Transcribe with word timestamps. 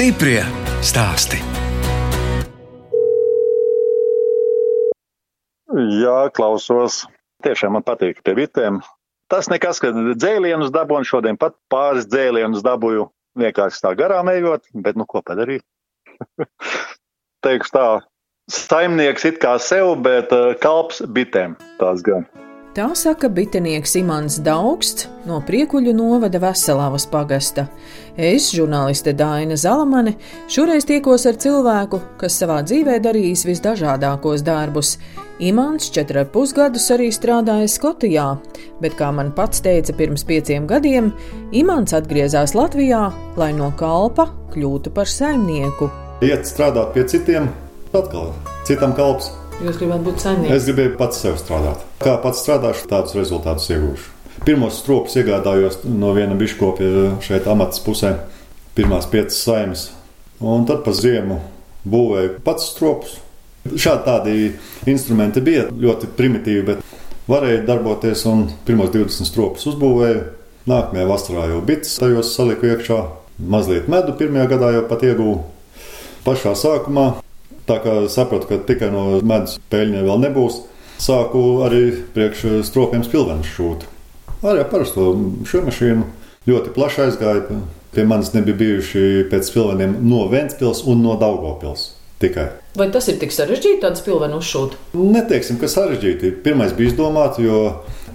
Stiprie 0.00 0.40
stāsti. 0.80 1.36
Jā, 6.00 6.14
klausos. 6.32 7.02
Tiešām 7.44 7.76
man 7.76 7.84
patīk 7.84 8.22
pie 8.24 8.32
bitēm. 8.38 8.80
Tas 9.28 9.52
nekas, 9.52 9.82
ka 9.84 9.92
dzēlienus 9.92 10.72
dabūju, 10.72 11.04
šodien 11.04 11.36
pat 11.36 11.58
pāris 11.68 12.08
dzēlienus 12.08 12.64
dabūju 12.64 13.10
vienkārši 13.44 13.84
tā 13.84 13.92
garām 14.00 14.32
ejot, 14.32 14.64
bet 14.72 14.96
nu 14.96 15.04
ko 15.04 15.20
padarīt? 15.20 15.68
Teikšu 17.44 17.76
tā, 17.76 17.86
saimnieks 18.56 19.28
it 19.28 19.44
kā 19.44 19.58
sev, 19.60 19.98
bet 20.00 20.32
uh, 20.32 20.54
kalps 20.64 21.04
bitēm 21.12 21.60
tās 21.76 22.00
gan. 22.08 22.24
Tā 22.70 22.84
saka 22.94 23.26
bitinieks 23.26 23.96
Imants 23.98 24.36
Daugsts 24.46 25.08
no 25.26 25.40
Priekuļu 25.42 25.90
novada 25.90 26.38
Veselavas 26.38 27.02
pagasta. 27.10 27.64
Es, 28.14 28.52
žurnāliste 28.54 29.10
Dāna 29.18 29.56
Zalamane, 29.58 30.12
šoreiz 30.46 30.86
tiekos 30.86 31.26
ar 31.26 31.34
cilvēku, 31.42 31.98
kas 32.20 32.36
savā 32.38 32.60
dzīvē 32.62 33.00
darījis 33.02 33.42
visdažādākos 33.48 34.46
darbus. 34.46 34.92
Imants 35.42 35.90
četri 35.90 36.22
pusgadus 36.30 36.86
arī 36.94 37.10
strādāja 37.10 37.66
Skotijā, 37.74 38.28
bet, 38.78 38.94
kā 38.94 39.10
man 39.18 39.34
pats 39.34 39.66
teica 39.66 39.96
pirms 39.98 40.22
pieciem 40.28 40.70
gadiem, 40.70 41.10
Imants 41.50 41.96
atgriezās 41.98 42.54
Latvijā, 42.54 43.08
lai 43.40 43.50
no 43.58 43.72
kalpa 43.82 44.30
kļūtu 44.54 44.94
par 44.94 45.10
saimnieku. 45.10 45.90
Iet 46.22 46.46
strādāt 46.46 46.94
pie 46.94 47.08
citiem, 47.10 47.50
atkal 47.90 48.30
citam 48.62 48.94
kalps. 48.94 49.39
Jūs 49.60 49.76
gribat 49.76 50.00
būt 50.06 50.22
saimnieks? 50.22 50.54
Es 50.56 50.66
gribēju 50.70 50.94
pats 50.96 51.18
sev 51.20 51.36
strādāt. 51.36 51.82
Kā 52.00 52.14
pats 52.22 52.40
strādāšu, 52.40 52.86
tādus 52.88 53.16
rezultātus 53.18 53.68
iegūšu. 53.74 54.14
Pirmos 54.46 54.78
stropus 54.80 55.18
iegādājos 55.20 55.82
no 55.84 56.14
viena 56.16 56.36
biškopja 56.38 57.18
šeit 57.20 57.48
amatas 57.50 57.82
pusē, 57.84 58.14
pirmās 58.78 59.08
piecas 59.12 59.42
saimes, 59.44 59.82
un 60.40 60.64
tad 60.68 60.80
pa 60.86 60.94
ziemu 60.96 61.42
būvēju 61.84 62.40
pats 62.46 62.70
stropus. 62.72 63.18
Šādi 63.68 64.06
tādi 64.06 64.36
instrumenti 64.88 65.44
bija 65.44 65.68
ļoti 65.68 66.08
primitīvi, 66.16 66.64
bet 66.70 67.28
varēja 67.28 67.66
darboties 67.68 68.24
un 68.30 68.46
pirmos 68.64 68.94
20 68.96 69.28
stropus 69.28 69.68
uzbūvēju. 69.68 70.28
Nākamajā 70.70 71.08
vasarā 71.08 71.48
jau 71.52 71.60
bits 71.64 71.98
tajos 72.00 72.32
saliku 72.32 72.72
iekšā, 72.72 73.02
mazliet 73.44 73.92
medu 73.92 74.16
pirmajā 74.16 74.54
gadā 74.54 74.76
jau 74.78 74.86
pat 74.88 75.04
iegūju. 75.04 75.42
Pašā 76.24 76.56
sākumā 76.56 77.10
Tā 77.70 77.76
kā 77.84 77.92
sapratu, 78.10 78.48
ka 78.50 78.56
tikai 78.66 78.88
no 78.90 79.20
medus 79.22 79.60
peļņa 79.70 80.00
vēl 80.02 80.24
nebūs, 80.24 80.56
sāku 80.98 81.60
arī 81.62 81.84
priekš 82.16 82.64
stropiem 82.66 83.04
spilvenus 83.06 83.52
šūt. 83.54 83.86
Arī 84.42 84.64
ar 84.64 84.70
parasto 84.72 85.12
šo 85.46 85.60
mašīnu 85.68 86.08
ļoti 86.50 86.72
plaši 86.74 87.04
aizgāja. 87.06 87.60
Pie 87.94 88.06
manis 88.06 88.32
nebija 88.34 88.58
bijuši 88.58 89.04
pēc 89.30 89.48
spilveniem 89.50 89.96
no 90.06 90.24
Ventspils 90.30 90.82
un 90.90 91.02
no 91.04 91.14
Daugopils. 91.20 91.92
Tikai. 92.20 92.50
Vai 92.76 92.90
tas 92.92 93.06
ir 93.08 93.16
tik 93.22 93.32
sarežģīti, 93.32 93.80
tādu 93.82 94.02
spilvenu 94.02 94.42
uzšūt? 94.42 94.76
Neteiksim, 94.98 95.56
ka 95.62 95.70
sarežģīti. 95.70 96.34
Pirmais 96.44 96.74
bija 96.76 96.90
izdomāts, 96.92 97.40
jo 97.40 97.62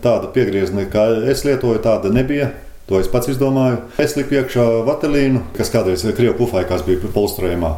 tāda 0.03 0.29
piegriezni, 0.35 0.85
kā 0.91 1.07
es 1.31 1.41
lietoju, 1.47 1.81
tāda 1.83 2.11
nebija. 2.13 2.51
To 2.85 2.99
es 3.01 3.09
pats 3.09 3.31
izdomāju. 3.31 3.81
Es 4.03 4.13
liku 4.19 4.37
iekšā 4.37 4.65
vatelīnu, 4.85 5.41
kas 5.57 5.73
kādreiz 5.73 6.05
Krievijas 6.05 6.37
pufaikās 6.37 6.85
bija 6.85 7.09
polstrējumā. 7.15 7.71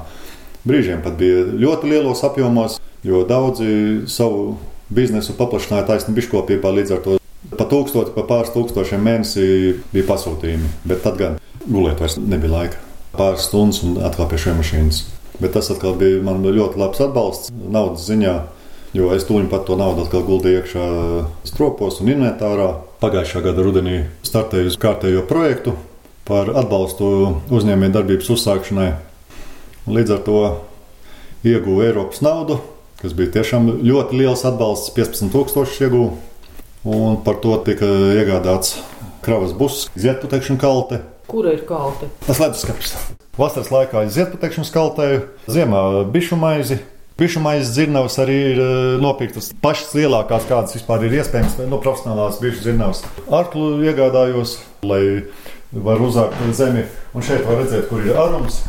Brīžiem 0.68 1.04
pat 1.04 1.16
bija 1.20 1.46
ļoti 1.56 1.92
lielos 1.94 2.24
apjomos, 2.28 2.80
jo 3.08 3.22
daudzi 3.28 4.08
savu 4.12 4.58
biznesu 4.92 5.36
paplašināja 5.38 5.86
taisni 5.88 6.16
biškopībā 6.18 6.72
līdz 6.80 6.96
ar 6.96 7.04
to. 7.06 7.16
Pa 7.58 7.68
tūkstoši, 7.70 8.12
pa 8.16 8.26
pāris 8.28 8.52
tūkstošiem 8.52 9.06
mēnesī 9.08 9.48
bija 9.94 10.08
pasūtījumi, 10.10 10.74
bet 10.90 11.06
tad 11.06 11.20
gan 11.22 11.38
gulēt 11.64 12.02
vairs 12.04 12.18
nebija 12.20 12.52
laika. 12.52 12.84
Pāris 13.16 13.48
stundas 13.48 13.80
un 13.88 13.96
atkal 14.04 14.28
pie 14.28 14.42
šiem 14.42 14.60
mašīnas. 14.60 15.06
Bet 15.40 15.54
tas 15.56 15.70
atkal 15.72 15.96
bija 15.98 16.20
man 16.26 16.44
ļoti 16.44 16.82
labs 16.82 17.02
atbalsts 17.06 17.54
naudas 17.54 18.08
ziņā, 18.10 18.36
jo 18.98 19.12
es 19.16 19.26
tūlīt 19.30 19.52
pat 19.54 19.68
to 19.70 19.78
naudu 19.80 20.04
atkal 20.04 20.26
guldīju 20.28 20.64
iekšā 20.64 20.88
stropos 21.48 22.02
un 22.02 22.12
inventārā. 22.12 22.74
Pagājušā 23.00 23.44
gada 23.46 23.64
rudenī 23.64 24.02
startēju 24.26 24.74
uz 24.74 24.80
kārtējo 24.82 25.24
projektu 25.30 25.78
par 26.28 26.50
atbalstu 26.60 27.08
uzņēmējdarbības 27.54 28.34
uzsākšanai 28.34 28.90
Līdz 29.88 30.18
ar 30.18 30.24
to 30.26 30.40
ieguvu 31.48 31.86
Eiropas 31.86 32.20
naudu, 32.20 32.58
kas 33.00 33.14
bija 33.16 33.38
tiešām 33.38 33.70
ļoti 33.88 34.18
liels 34.20 34.44
atbalsts, 34.44 34.92
15,000 34.98 35.86
ieguvu. 35.86 36.18
Un 36.88 37.16
par 37.24 37.40
to 37.44 37.54
tika 37.64 37.88
iegādāts 38.20 38.82
kravas 39.24 39.54
buss, 39.56 39.88
ziedputekšņa 39.96 40.58
kalte. 40.60 41.00
Kura 41.32 41.56
ir 41.56 41.64
kalte? 41.68 42.12
Tas 42.28 42.44
leduskapis. 42.44 42.98
Vasaras 43.40 43.72
laikā 43.72 44.04
ir 44.04 44.14
ziedputekšņa 44.18 44.68
kaltēju, 44.76 45.26
ziemā 45.56 45.82
bišu 46.12 46.40
maizi. 46.40 46.82
Bišu 47.18 47.40
maizes 47.42 47.72
dzirnavas 47.74 48.20
arī 48.22 48.38
ir 48.52 48.60
e, 48.62 48.70
nopirktas 49.02 49.54
pašas 49.64 49.96
lielākās, 49.98 50.46
kādas 50.52 50.76
vispār 50.76 51.08
ir 51.08 51.16
iespējams, 51.18 51.62
no 51.72 51.80
profesionālās 51.82 52.44
bišu 52.44 52.62
dzirnavas. 52.68 53.06
Arklu 53.34 53.78
iegādājos, 53.88 54.60
lai 54.86 55.04
var 55.72 56.04
uzākt 56.04 56.44
zemi, 56.60 56.86
un 57.16 57.26
šeit 57.26 57.48
var 57.48 57.64
redzēt, 57.64 57.88
kur 57.90 58.06
ir 58.06 58.20
arums 58.20 58.62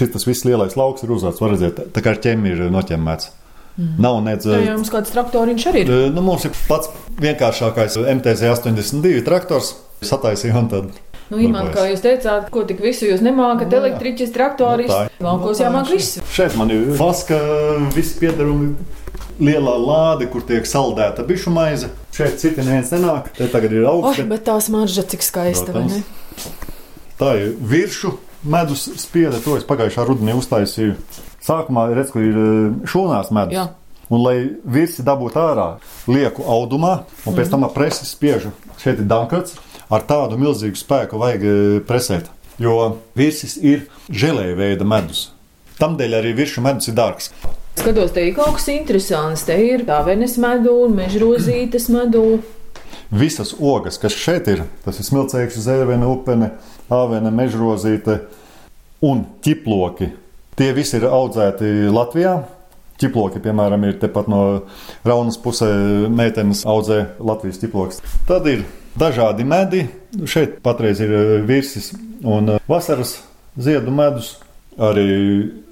šis 0.00 0.26
viss 0.26 0.48
lielais 0.48 0.76
lauks 0.78 1.04
ir 1.04 1.12
uzvārds. 1.14 1.42
Var 1.42 1.54
redzēt, 1.54 1.84
tā 1.94 2.04
kā 2.04 2.14
ar 2.14 2.24
ķēmi 2.24 2.54
ir 2.54 2.64
noķemmēts. 2.72 3.30
Mm. 3.76 3.92
Nav 4.02 4.18
nedz. 4.24 4.48
Tā 4.48 4.58
jau 4.64 4.78
mums 4.80 4.90
kāds 4.92 5.12
traktoriņš 5.14 5.68
arī 5.70 5.84
ir. 5.84 5.92
Nu, 6.12 6.24
mums 6.26 6.44
ir 6.48 6.56
pats 6.68 6.90
vienkāršākais 7.22 8.00
MTZ 8.18 8.50
82 8.56 9.22
traktors. 9.26 9.76
Sataisījām 10.04 10.68
tad. 10.72 10.90
Nu, 11.30 11.38
Imant, 11.38 11.70
kā 11.70 11.84
jūs 11.86 12.00
teicāt, 12.02 12.48
ko 12.50 12.64
tik 12.66 12.80
visu 12.82 13.06
jūs 13.06 13.20
nemākat, 13.22 13.68
nu, 13.70 13.78
elektriķis, 13.84 14.32
traktoris, 14.34 14.90
no 15.20 15.28
laukos 15.28 15.60
jāmāk 15.62 15.92
viss. 15.92 16.18
Šeit 16.34 16.56
man 16.58 16.72
ir 16.74 16.88
vaska, 16.98 17.38
viss 17.94 18.16
piedarumi, 18.18 18.72
lielā 19.38 19.76
lāde, 19.78 20.26
kur 20.32 20.42
tiek 20.48 20.66
saldēta 20.66 21.22
bišu 21.28 21.52
maize. 21.54 21.92
Šeit 22.16 22.40
citi 22.42 22.64
neviens 22.64 22.90
nenāk, 22.96 23.30
te 23.36 23.46
tagad 23.52 23.76
ir 23.76 23.86
augsts. 23.86 24.24
Oh, 24.24 24.32
bet 24.32 24.42
tā 24.48 24.56
smarža 24.64 25.06
cik 25.12 25.22
skaista, 25.22 25.76
vai 25.76 25.86
ne? 25.86 26.02
Tā 27.20 27.36
ir 27.38 27.54
viršu 27.70 28.16
medus 28.42 28.86
spieda, 29.00 29.40
to 29.44 29.56
es 29.58 29.66
pagājušā 29.68 30.06
rudenī 30.08 30.34
uztaisīju. 30.38 30.96
Sākumā 31.44 31.88
redzu, 31.94 32.14
ka 32.14 32.24
ir 32.24 32.40
e, 32.40 32.48
šūnās 32.90 33.32
medus. 33.36 33.56
Jā. 33.56 33.66
Un, 34.10 34.22
lai 34.24 34.36
virsi 34.66 35.04
dabūtu 35.06 35.38
ārā, 35.38 35.68
lieku 36.10 36.44
audumā, 36.50 37.04
un 37.28 37.36
pēc 37.36 37.52
tam 37.52 37.68
presi 37.74 38.08
spiežu. 38.08 38.50
Šeit 38.80 38.98
ir 38.98 39.08
dankarts. 39.10 39.58
Ar 39.90 40.04
tādu 40.06 40.38
milzīgu 40.38 40.78
spēku 40.78 41.18
vajag 41.18 41.46
e, 41.46 41.54
presēt. 41.86 42.30
Jo 42.60 42.76
virsis 43.16 43.56
ir 43.56 43.86
žēlēja 44.12 44.58
veida 44.58 44.86
medus. 44.86 45.30
Tamdēļ 45.80 46.18
arī 46.18 46.34
virsmu 46.36 46.66
medus 46.66 46.90
ir 46.90 46.96
dārgs. 46.98 47.30
Skatos, 47.80 48.12
te 48.12 48.26
ir 48.26 48.34
kaut 48.36 48.58
kas 48.58 48.68
interesants. 48.68 49.46
Te 49.48 49.56
ir 49.64 49.86
tā 49.88 50.02
venes 50.04 50.36
medu 50.42 50.74
un 50.84 50.94
mežrozītes 50.98 51.88
medu. 51.92 52.42
Visas 53.10 53.54
ogas, 53.56 53.96
kas 53.98 54.14
šeit 54.14 54.46
ir, 54.52 54.66
tas 54.84 55.00
ir 55.00 55.06
smilcēkšs, 55.08 55.64
zēvene, 55.64 56.06
upene, 56.06 56.52
āvena, 56.90 57.32
mežrozīte 57.34 58.18
un 59.06 59.24
ķiploki. 59.44 60.10
Tie 60.58 60.72
visi 60.76 60.98
ir 60.98 61.06
audzēti 61.08 61.88
Latvijā. 61.92 62.34
Ķiploki, 63.00 63.40
piemēram, 63.40 63.86
ir 63.88 63.96
tepat 64.02 64.26
no 64.28 64.42
Raunas 65.08 65.38
pusē 65.40 65.70
meitenes 66.12 66.66
audzē 66.68 66.98
Latvijas 67.24 67.62
ķiploks. 67.62 68.02
Tad 68.28 68.48
ir 68.50 68.66
dažādi 69.00 69.46
medi. 69.48 69.86
Šeit 70.28 70.58
patreiz 70.64 71.00
ir 71.00 71.14
virsis 71.48 71.94
un 72.20 72.58
vasaras 72.68 73.16
ziedu 73.56 73.94
medus. 73.94 74.34
Arī 74.80 75.06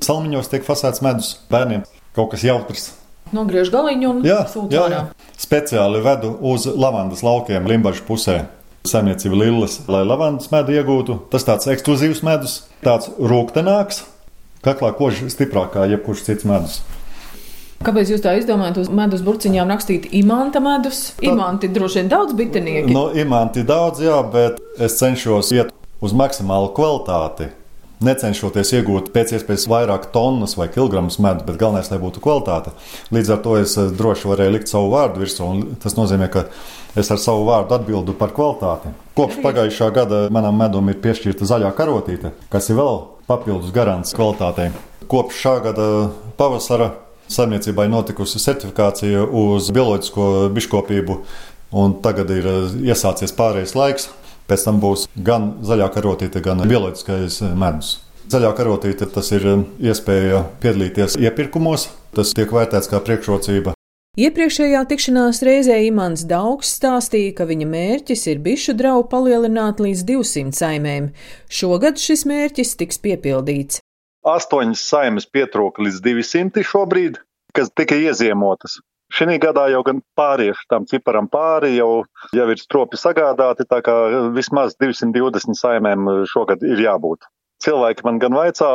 salmiņos 0.05 0.49
tiek 0.53 0.65
fasēts 0.65 1.05
medus 1.05 1.35
bērniem. 1.53 1.85
Kaut 2.17 2.33
kas 2.33 2.45
jautrs. 2.49 2.91
Nogriež 3.37 3.69
galiņu 3.73 4.09
un 4.09 4.23
jā, 4.25 4.41
jā, 4.73 4.85
jā. 4.89 5.03
Speciāli 5.37 6.01
vedu 6.05 6.33
uz 6.49 6.65
lavandas 6.65 7.21
laukiem 7.25 7.69
Limbaģa 7.69 8.05
pusē 8.09 8.39
saimniecība 8.87 9.39
Lillas, 9.39 9.81
lai 9.91 10.05
lavandas 10.07 10.53
medu 10.53 10.77
iegūtu. 10.77 11.19
Tas 11.33 11.47
tāds 11.49 11.69
ekskluzīvs 11.73 12.23
medus, 12.27 12.61
tāds 12.85 13.11
rūktenāks, 13.19 14.05
kaklā 14.65 14.93
koži 14.99 15.31
stiprāk 15.33 15.75
kā 15.75 15.89
jebkurš 15.91 16.25
cits 16.29 16.49
medus. 16.49 16.81
Kāpēc 17.85 18.11
jūs 18.11 18.23
tā 18.25 18.33
izdomājat 18.41 18.81
uz 18.83 18.89
medus 18.91 19.23
burciņām 19.23 19.71
rakstīt 19.71 20.09
imanta 20.19 20.59
medus? 20.63 21.13
Imanti 21.23 21.71
droši 21.71 22.01
vien 22.01 22.09
daudz 22.11 22.35
bitinieki. 22.39 22.91
Nu, 22.95 23.05
imanti 23.15 23.63
daudz, 23.67 24.03
jā, 24.03 24.19
bet 24.33 24.59
es 24.83 24.99
cenšos 24.99 25.53
iet 25.55 25.71
uz 26.03 26.15
maksimālu 26.15 26.73
kvalitāti 26.75 27.53
necenšoties 28.05 28.73
iegūt 28.79 29.11
pēc 29.15 29.35
iespējas 29.37 29.67
vairāk 29.71 30.09
tonnas 30.15 30.55
vai 30.59 30.69
kilogramus 30.73 31.19
medu, 31.23 31.45
bet 31.47 31.59
galvenais, 31.61 31.91
lai 31.91 32.01
būtu 32.03 32.23
kvalitāte. 32.25 32.73
Līdz 33.15 33.33
ar 33.35 33.41
to 33.45 33.57
es 33.61 33.75
eh, 33.79 33.91
droši 33.99 34.31
varēju 34.31 34.55
likt 34.55 34.71
savu 34.71 34.93
vārdu 34.95 35.23
virsū, 35.25 35.49
un 35.49 35.81
tas 35.83 35.97
nozīmē, 35.99 36.31
ka 36.33 36.47
es 36.99 37.11
ar 37.11 37.21
savu 37.23 37.47
vārdu 37.49 37.75
atbildu 37.79 38.15
par 38.19 38.35
kvalitāti. 38.37 38.95
Kopš 39.19 39.41
pagājušā 39.45 39.91
gada 39.95 40.23
manam 40.35 40.59
medum 40.61 40.93
ir 40.93 41.01
piešķirta 41.03 41.49
zaļā 41.49 41.73
karotīte, 41.79 42.33
kas 42.53 42.71
ir 42.71 42.79
vēl 42.79 43.03
papildus 43.31 43.75
garants 43.75 44.15
kvalitātei. 44.17 44.71
Kopš 45.11 45.43
šā 45.43 45.59
gada 45.67 45.89
pavasara 46.39 46.93
saimniecībai 47.29 47.89
notikusi 47.93 48.41
certifikācija 48.41 49.27
uz 49.27 49.69
bioloģisko 49.75 50.49
biškopību, 50.55 51.19
un 51.83 51.99
tagad 52.05 52.31
ir 52.33 52.47
eh, 52.47 52.79
iesācies 52.93 53.35
pārējais 53.37 53.75
laiks 53.79 54.09
Pēc 54.49 54.63
tam 54.65 54.79
būs 54.81 55.07
gan 55.25 55.59
zaļā 55.67 55.91
karotīte, 55.93 56.41
gan 56.45 56.63
bioloģiskais 56.69 57.43
medus. 57.53 57.99
Zaļā 58.33 58.53
karotīte 58.57 59.09
tas 59.13 59.29
ir 59.33 59.45
um, 59.49 59.65
iespēja 59.81 60.43
piedalīties 60.63 61.17
iepirkumos. 61.21 61.89
Tas 62.17 62.33
tiek 62.37 62.51
vērtēts 62.53 62.89
kā 62.91 63.01
priekšrocība. 63.05 63.75
Iepriekšējā 64.19 64.81
tikšanās 64.91 65.43
reizē 65.47 65.77
Imants 65.87 66.25
Daugs 66.29 66.73
stāstīja, 66.81 67.37
ka 67.39 67.47
viņa 67.49 67.69
mērķis 67.71 68.25
ir 68.33 68.41
bišu 68.43 68.75
draugu 68.77 69.07
palielināt 69.13 69.79
līdz 69.85 70.03
200 70.09 70.57
saimēm. 70.59 71.13
Šogad 71.49 72.01
šis 72.03 72.25
mērķis 72.29 72.75
tiks 72.81 72.99
piepildīts. 73.05 73.79
Astoņas 74.27 74.83
saimes 74.91 75.29
pietrūka 75.31 75.85
līdz 75.87 76.03
200 76.09 76.67
šobrīd, 76.67 77.21
kas 77.55 77.71
tika 77.77 78.01
ieziemotas. 78.01 78.81
Šī 79.09 79.39
gadā 79.41 79.71
jau 79.73 79.81
gan 79.87 80.03
pāriešu 80.19 80.67
tam 80.69 80.85
ciparam 80.89 81.31
pāri, 81.33 81.73
jau, 81.79 82.05
jau 82.37 82.47
ir 82.53 82.61
stropi 82.61 82.99
sagādāti, 83.01 83.65
tā 83.65 83.81
kā 83.85 83.95
vismaz 84.37 84.77
220 84.77 85.57
saimēm 85.57 86.11
šogad 86.29 86.63
ir 86.67 86.83
jābūt. 86.85 87.25
Cilvēki 87.65 88.05
man 88.07 88.21
gan 88.23 88.37
vaicā, 88.37 88.69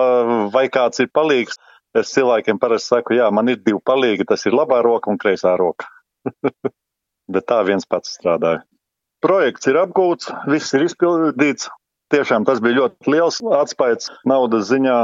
vai 0.51 0.65
kāds 0.74 1.03
ir 1.03 1.12
palīgs. 1.13 1.59
Es 1.94 2.09
cilvēkiem 2.15 2.57
parasti 2.57 2.95
saku, 2.95 3.13
jā, 3.13 3.27
man 3.30 3.51
ir 3.53 3.59
divi 3.62 3.77
palīgi, 3.85 4.25
tas 4.25 4.47
ir 4.50 4.56
labā 4.57 4.81
roka 4.81 5.12
un 5.13 5.19
kreisā 5.21 5.53
roka. 5.59 5.85
Bet 7.33 7.45
tā 7.47 7.62
viens 7.68 7.86
pats 7.86 8.15
strādāja. 8.18 8.63
Projekts 9.24 9.69
ir 9.69 9.77
apgūts, 9.79 10.31
viss 10.50 10.74
ir 10.74 10.88
izpildīts. 10.88 11.69
Tiešām 12.12 12.44
tas 12.50 12.59
bija 12.62 12.81
ļoti 12.81 13.13
liels 13.13 13.38
atspējas 13.62 14.09
naudas 14.29 14.68
ziņā, 14.71 14.97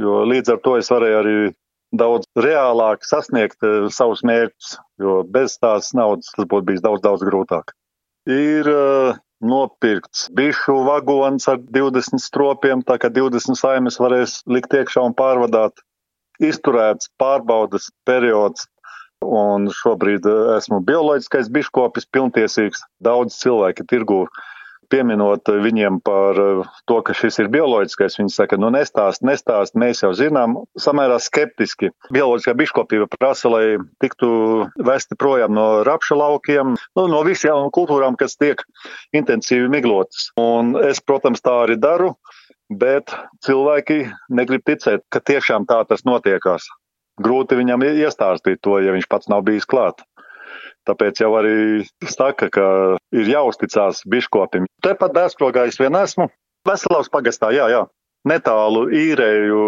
jo 0.00 0.24
līdz 0.32 0.56
ar 0.56 0.64
to 0.64 0.74
es 0.80 0.90
varēju 0.90 1.20
arī 1.20 1.36
daudz 1.96 2.28
reālāk 2.38 3.04
sasniegt 3.06 3.58
uh, 3.66 3.88
savus 3.92 4.22
mērķus, 4.26 4.76
jo 5.02 5.20
bez 5.26 5.58
tās 5.58 5.92
naudas 5.96 6.30
tas 6.36 6.46
būtu 6.46 6.68
bijis 6.70 6.84
daudz, 6.84 7.02
daudz 7.04 7.24
grūtāk. 7.26 7.74
Ir 8.30 8.68
uh, 8.70 9.18
nopirkts 9.40 10.28
bišu 10.36 10.82
vagons 10.86 11.48
ar 11.48 11.60
20 11.60 12.20
stropiem, 12.22 12.84
tā 12.86 12.98
kā 13.00 13.10
20 13.12 13.58
saimes 13.58 13.98
varēs 14.00 14.40
likt 14.46 14.74
iekšā 14.76 15.04
un 15.08 15.16
pārvadāt. 15.16 15.80
Izturēts 16.40 17.10
pārbaudas 17.20 17.90
periods, 18.08 18.68
un 19.24 19.68
šobrīd 19.82 20.28
uh, 20.28 20.54
esmu 20.56 20.80
bioloģiskais 20.86 21.50
biškopis, 21.52 22.08
pilntiesīgs. 22.12 22.84
Daudz 23.04 23.36
cilvēki 23.42 23.88
tirgu 23.90 24.24
pieminot 24.90 25.48
viņiem 25.64 26.00
par 26.04 26.38
eh, 26.40 26.62
to, 26.90 26.98
ka 27.06 27.14
šis 27.16 27.40
ir 27.42 27.50
bioloģiskais, 27.52 28.18
viņi 28.20 28.34
saka, 28.34 28.58
nu 28.60 28.72
nestāst, 28.74 29.24
nestāst, 29.26 29.76
mēs 29.78 30.02
jau 30.04 30.12
zinām, 30.16 30.58
samērā 30.80 31.20
skeptiski. 31.22 31.92
Bioloģiskā 32.14 32.54
biškopība 32.58 33.08
prasa, 33.14 33.52
lai 33.52 33.64
tiktu 34.02 34.30
vesti 34.86 35.18
projām 35.20 35.54
no 35.56 35.68
rapša 35.86 36.18
laukiem, 36.18 36.76
nu, 36.98 37.06
no 37.10 37.22
visām 37.26 37.70
kultūrām, 37.74 38.18
kas 38.20 38.38
tiek 38.40 38.62
intensīvi 39.16 39.70
miglotas. 39.72 40.30
Un 40.40 40.76
es, 40.84 41.02
protams, 41.04 41.42
tā 41.44 41.62
arī 41.64 41.78
daru, 41.80 42.14
bet 42.70 43.14
cilvēki 43.46 44.04
negrib 44.36 44.66
ticēt, 44.66 45.06
ka 45.10 45.22
tiešām 45.22 45.66
tā 45.70 45.82
tas 45.88 46.06
notiekās. 46.06 46.68
Grūti 47.20 47.58
viņam 47.58 47.82
iestāstīt 47.84 48.62
to, 48.64 48.78
ja 48.80 48.94
viņš 48.94 49.08
pats 49.10 49.28
nav 49.28 49.42
bijis 49.44 49.66
klāt. 49.68 50.00
Tāpēc 50.88 51.20
jau 51.22 51.30
arī 51.38 51.84
saka, 52.08 52.48
ka 52.52 52.66
ir 53.12 53.28
jāuzticās 53.28 54.02
biškopim. 54.08 54.66
Tepat 54.84 55.14
dēskrogā 55.16 55.66
es 55.68 55.78
vien 55.80 55.96
esmu. 55.98 56.30
Veselavs 56.68 57.12
pagastā, 57.12 57.52
jā, 57.56 57.68
jā. 57.72 57.84
Netālu 58.28 58.86
īrēju 58.92 59.60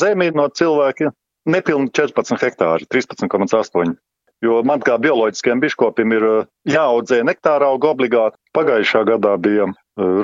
zemi 0.00 0.30
no 0.36 0.48
cilvēkiem. 0.48 1.12
Nepilni 1.50 1.88
14 1.96 2.40
hektāri, 2.40 2.86
13,8. 2.92 3.96
Jo 4.44 4.60
man 4.64 4.80
kā 4.84 4.96
bioloģiskajam 5.00 5.60
biškopim 5.60 6.12
ir 6.16 6.24
uh, 6.24 6.48
jāaudzē 6.68 7.20
nektāra 7.28 7.68
auga 7.72 7.92
obligāti. 7.92 8.38
Pagājušā 8.56 9.04
gadā 9.08 9.34
bija 9.40 9.66
uh, 9.68 9.74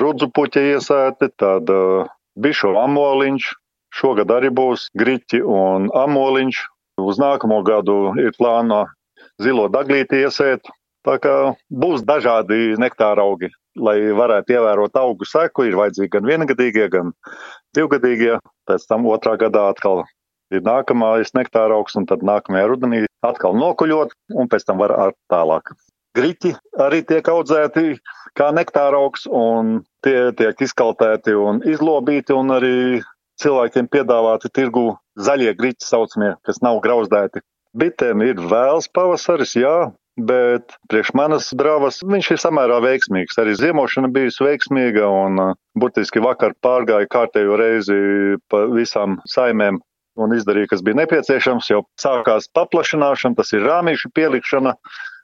rudzu 0.01 0.29
puķa 0.33 0.63
iesēti, 0.73 1.29
tad 1.37 1.69
uh, 1.69 2.09
bišu 2.37 2.73
amoliņš, 2.81 3.51
šogad 3.93 4.33
arī 4.33 4.49
būs 4.53 4.89
griķi 4.97 5.43
un 5.45 5.91
amoliņš. 5.93 6.63
Uz 6.97 7.19
nākamo 7.21 7.61
gadu 7.61 8.15
ir 8.17 8.33
plāno 8.39 8.87
zilo 9.43 9.67
daglīti 9.71 10.23
iesēt. 10.25 10.69
Tā 11.07 11.15
kā 11.23 11.33
būs 11.71 12.03
dažādi 12.03 12.75
nektāra 12.81 13.23
augi. 13.23 13.49
Lai 13.77 13.95
varētu 14.17 14.57
ievērot 14.57 14.97
augu 14.97 15.27
seku, 15.29 15.67
ir 15.67 15.77
vajadzīgi 15.77 16.11
gan 16.17 16.27
viengadīgie, 16.27 16.87
gan 16.91 17.13
divgadīgie. 17.77 18.39
Pēc 18.67 18.87
tam 18.89 19.05
otrā 19.07 19.37
gadā 19.39 19.67
atkal 19.71 20.03
ir 20.51 20.63
nākamais 20.65 21.33
nektāra 21.37 21.77
augs, 21.77 21.95
un 21.99 22.07
tad 22.09 22.25
nākamajā 22.25 22.71
rudenī 22.71 23.03
atkal 23.25 23.55
nokuļot, 23.59 24.15
un 24.35 24.49
pēc 24.51 24.67
tam 24.67 24.81
var 24.81 24.95
ar 24.95 25.13
tālāk. 25.31 25.71
Griķi 26.17 26.55
arī 26.81 27.03
tiek 27.05 27.27
audzēti 27.29 27.99
kā 28.37 28.49
nektāra 28.55 28.97
augs, 28.97 29.27
un 29.29 29.83
tie 30.05 30.31
tiek 30.37 30.63
izkaltēti 30.65 31.35
un 31.37 31.61
izlobīti, 31.67 32.33
un 32.33 32.55
arī 32.57 32.77
cilvēkiem 33.41 33.89
piedāvāti 33.93 34.49
tirgu 34.53 34.95
zaļie 35.21 35.53
griķi 35.57 35.85
saucamie, 35.85 36.33
kas 36.47 36.63
nav 36.65 36.81
grauzdēti. 36.81 37.43
Bitēm 37.77 38.23
ir 38.25 38.39
vēls 38.41 38.87
pavasaris, 38.93 39.53
jā, 39.59 39.91
bet 40.17 40.73
priekš 40.89 41.11
manas 41.17 41.49
dravas 41.57 41.99
viņš 42.01 42.31
ir 42.33 42.39
samērā 42.41 42.79
veiksmīgs. 42.81 43.37
Arī 43.37 43.53
ziemošana 43.59 44.09
bijusi 44.13 44.45
veiksmīga 44.45 45.05
un 45.13 45.41
uh, 45.41 45.51
burtiski 45.77 46.23
vakar 46.23 46.55
pārgāja 46.65 47.09
kārtējo 47.13 47.57
reizi 47.59 47.97
pa 48.49 48.65
visām 48.73 49.19
saimēm 49.29 49.77
un 50.17 50.33
izdarīja, 50.33 50.71
kas 50.71 50.81
bija 50.85 50.97
nepieciešams. 51.03 51.69
Jau 51.69 51.83
sākās 52.01 52.49
paplašināšana, 52.57 53.37
tas 53.37 53.53
ir 53.53 53.67
rāmīšu 53.67 54.09
pielikšana, 54.17 54.73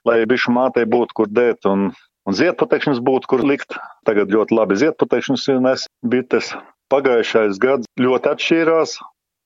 lai 0.06 0.20
bišu 0.30 0.54
mātei 0.54 0.86
būtu 0.86 1.18
kur 1.18 1.32
dēt 1.32 1.66
un, 1.66 1.88
un 2.28 2.38
ziedputekšņus 2.38 3.02
būtu 3.02 3.32
kur 3.34 3.42
likt. 3.42 3.74
Tagad 4.06 4.30
ļoti 4.30 4.54
labi 4.54 4.78
ziedputekšņus 4.84 5.48
nes 5.64 5.88
bites. 6.06 6.54
Pagājušais 6.92 7.58
gads 7.58 7.88
ļoti 7.98 8.30
atšķīrās 8.30 8.98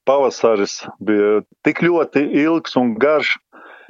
pavasaris 0.08 0.80
bija 1.04 1.42
tik 1.66 1.82
ļoti 1.84 2.24
ilgs 2.44 2.78
un 2.80 2.96
garš. 3.00 3.36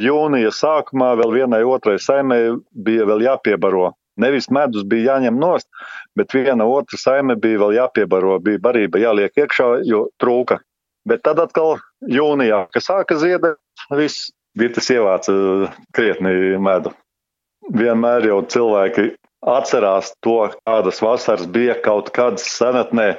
Jūnija 0.03 0.53
sākumā 0.55 1.15
vēl 1.19 1.33
vienai 1.41 1.65
otrai 1.67 1.97
saimē 1.99 2.39
bija 2.87 3.07
vēl 3.09 3.25
jāpiebaro. 3.27 3.93
Nevis 4.19 4.49
medus 4.51 4.85
bija 4.87 5.15
jāņem 5.15 5.39
nost, 5.39 5.69
bet 6.19 6.35
viena 6.35 6.67
otra 6.67 6.99
saime 6.99 7.37
bija 7.39 7.61
vēl 7.63 7.77
jāpiebaro, 7.77 8.39
bija 8.43 8.63
barība 8.63 9.03
jāliek 9.03 9.43
iekšā, 9.45 9.69
jo 9.87 10.09
trūka. 10.23 10.59
Bet 11.09 11.23
tad 11.27 11.39
atkal 11.43 11.79
jūnijā, 12.03 12.65
kad 12.75 12.85
sāka 12.85 13.19
ziedēt, 13.19 13.59
viss 13.95 14.31
bites 14.59 14.91
ievāca 14.91 15.33
krietni 15.95 16.59
medu. 16.63 16.93
Vienmēr 17.75 18.27
jau 18.27 18.41
cilvēki 18.51 19.13
atcerās 19.47 20.13
to, 20.25 20.41
kādas 20.67 21.03
vasaras 21.05 21.47
bija 21.55 21.77
kaut 21.85 22.11
kad 22.17 22.43
senatnē, 22.43 23.13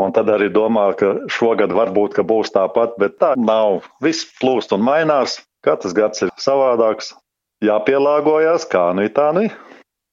Un 0.00 0.12
tad 0.16 0.30
arī 0.32 0.48
domā, 0.52 0.90
ka 0.96 1.12
šogad 1.28 1.74
varbūt 1.76 2.16
ka 2.16 2.24
būs 2.26 2.52
tāpat, 2.54 2.96
bet 3.00 3.18
tā 3.20 3.34
nav. 3.36 3.84
Viss 4.04 4.28
plūst 4.40 4.72
un 4.76 4.84
mainās. 4.86 5.40
Katrs 5.66 5.92
gads 5.96 6.24
ir 6.24 6.30
savādāks. 6.40 7.12
Jāpielāgojas, 7.64 8.64
kā 8.70 8.90
nu 8.96 9.04
tā 9.12 9.28
nu. 9.36 9.48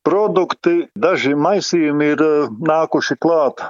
Produkti, 0.08 0.88
daži 1.00 1.34
maisījumi 1.36 2.10
ir 2.14 2.24
eh, 2.24 2.50
nākuši 2.72 3.16
klāt. 3.24 3.64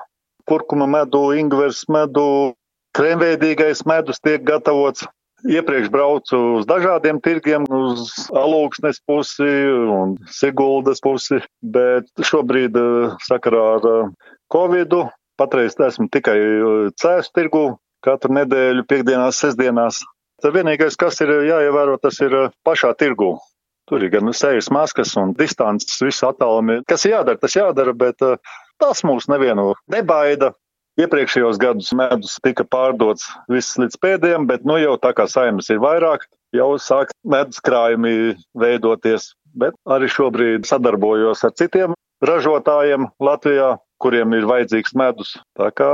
Kurkuma 0.50 0.88
medu, 0.90 1.22
ingvers 1.38 1.84
medu, 1.92 2.56
krēmveidīgais 2.98 3.84
medus 3.90 4.22
tiek 4.24 4.46
gatavots. 4.48 5.06
Iepriekš 5.46 5.92
braucu 5.94 6.38
uz 6.58 6.66
dažādiem 6.66 7.20
tirgiem, 7.22 7.68
uz 7.70 8.10
alūksnes 8.34 8.98
pusi 9.06 9.50
un 9.94 10.16
siguldas 10.34 11.04
pusi, 11.06 11.38
bet 11.62 12.10
šobrīd 12.32 12.82
eh, 12.82 13.16
sakarā 13.30 13.64
ar 13.78 13.90
eh, 13.94 14.34
Covidu 14.54 15.06
Patreiz 15.38 15.76
esmu 15.78 16.08
tikai 16.10 16.38
uh, 16.38 16.88
cēsu 16.98 17.34
tirgu 17.38 17.66
katru 18.06 18.34
nedēļu, 18.38 18.86
piekdienās, 18.90 19.42
sestdienās. 19.44 20.02
Tad 20.42 20.54
vienīgais, 20.54 20.98
kas 20.98 21.22
ir 21.26 21.34
jāievēro, 21.48 21.98
tas 22.02 22.18
ir 22.26 22.34
uh, 22.34 22.54
pašā 22.66 22.94
tirgu. 22.98 23.36
Tur 23.88 24.04
ir 24.04 24.12
gan 24.12 24.34
sejas 24.36 24.72
maskas 24.74 25.14
un 25.18 25.36
distances, 25.38 26.00
viss 26.04 26.26
attālumi. 26.26 26.82
Kas 26.90 27.06
ir 27.06 27.16
jādara, 27.16 27.40
tas 27.40 27.56
jādara, 27.56 27.94
bet 27.96 28.26
uh, 28.26 28.40
tas 28.82 29.04
mūs 29.08 29.30
nevienu 29.32 29.76
nebaida. 29.94 30.54
Iepriekšējos 30.98 31.60
gadus 31.62 31.92
medus 31.94 32.40
tika 32.42 32.66
pārdots 32.66 33.28
viss 33.54 33.78
līdz 33.78 34.00
pēdējiem, 34.02 34.48
bet 34.50 34.66
nu 34.66 34.80
jau 34.82 34.96
tā 34.98 35.12
kā 35.14 35.28
saimas 35.30 35.70
ir 35.70 35.78
vairāk, 35.84 36.26
jau 36.58 36.72
sāk 36.82 37.14
medus 37.22 37.62
krājumi 37.62 38.34
veidoties. 38.58 39.36
Bet 39.58 39.78
arī 39.86 40.10
šobrīd 40.10 40.66
sadarbojos 40.70 41.46
ar 41.46 41.54
citiem 41.58 41.94
ražotājiem 42.24 43.10
Latvijā, 43.24 43.78
kuriem 44.02 44.34
ir 44.38 44.48
vajadzīgs 44.50 44.96
medus. 44.98 45.36
Tā 45.58 45.70
kā 45.76 45.92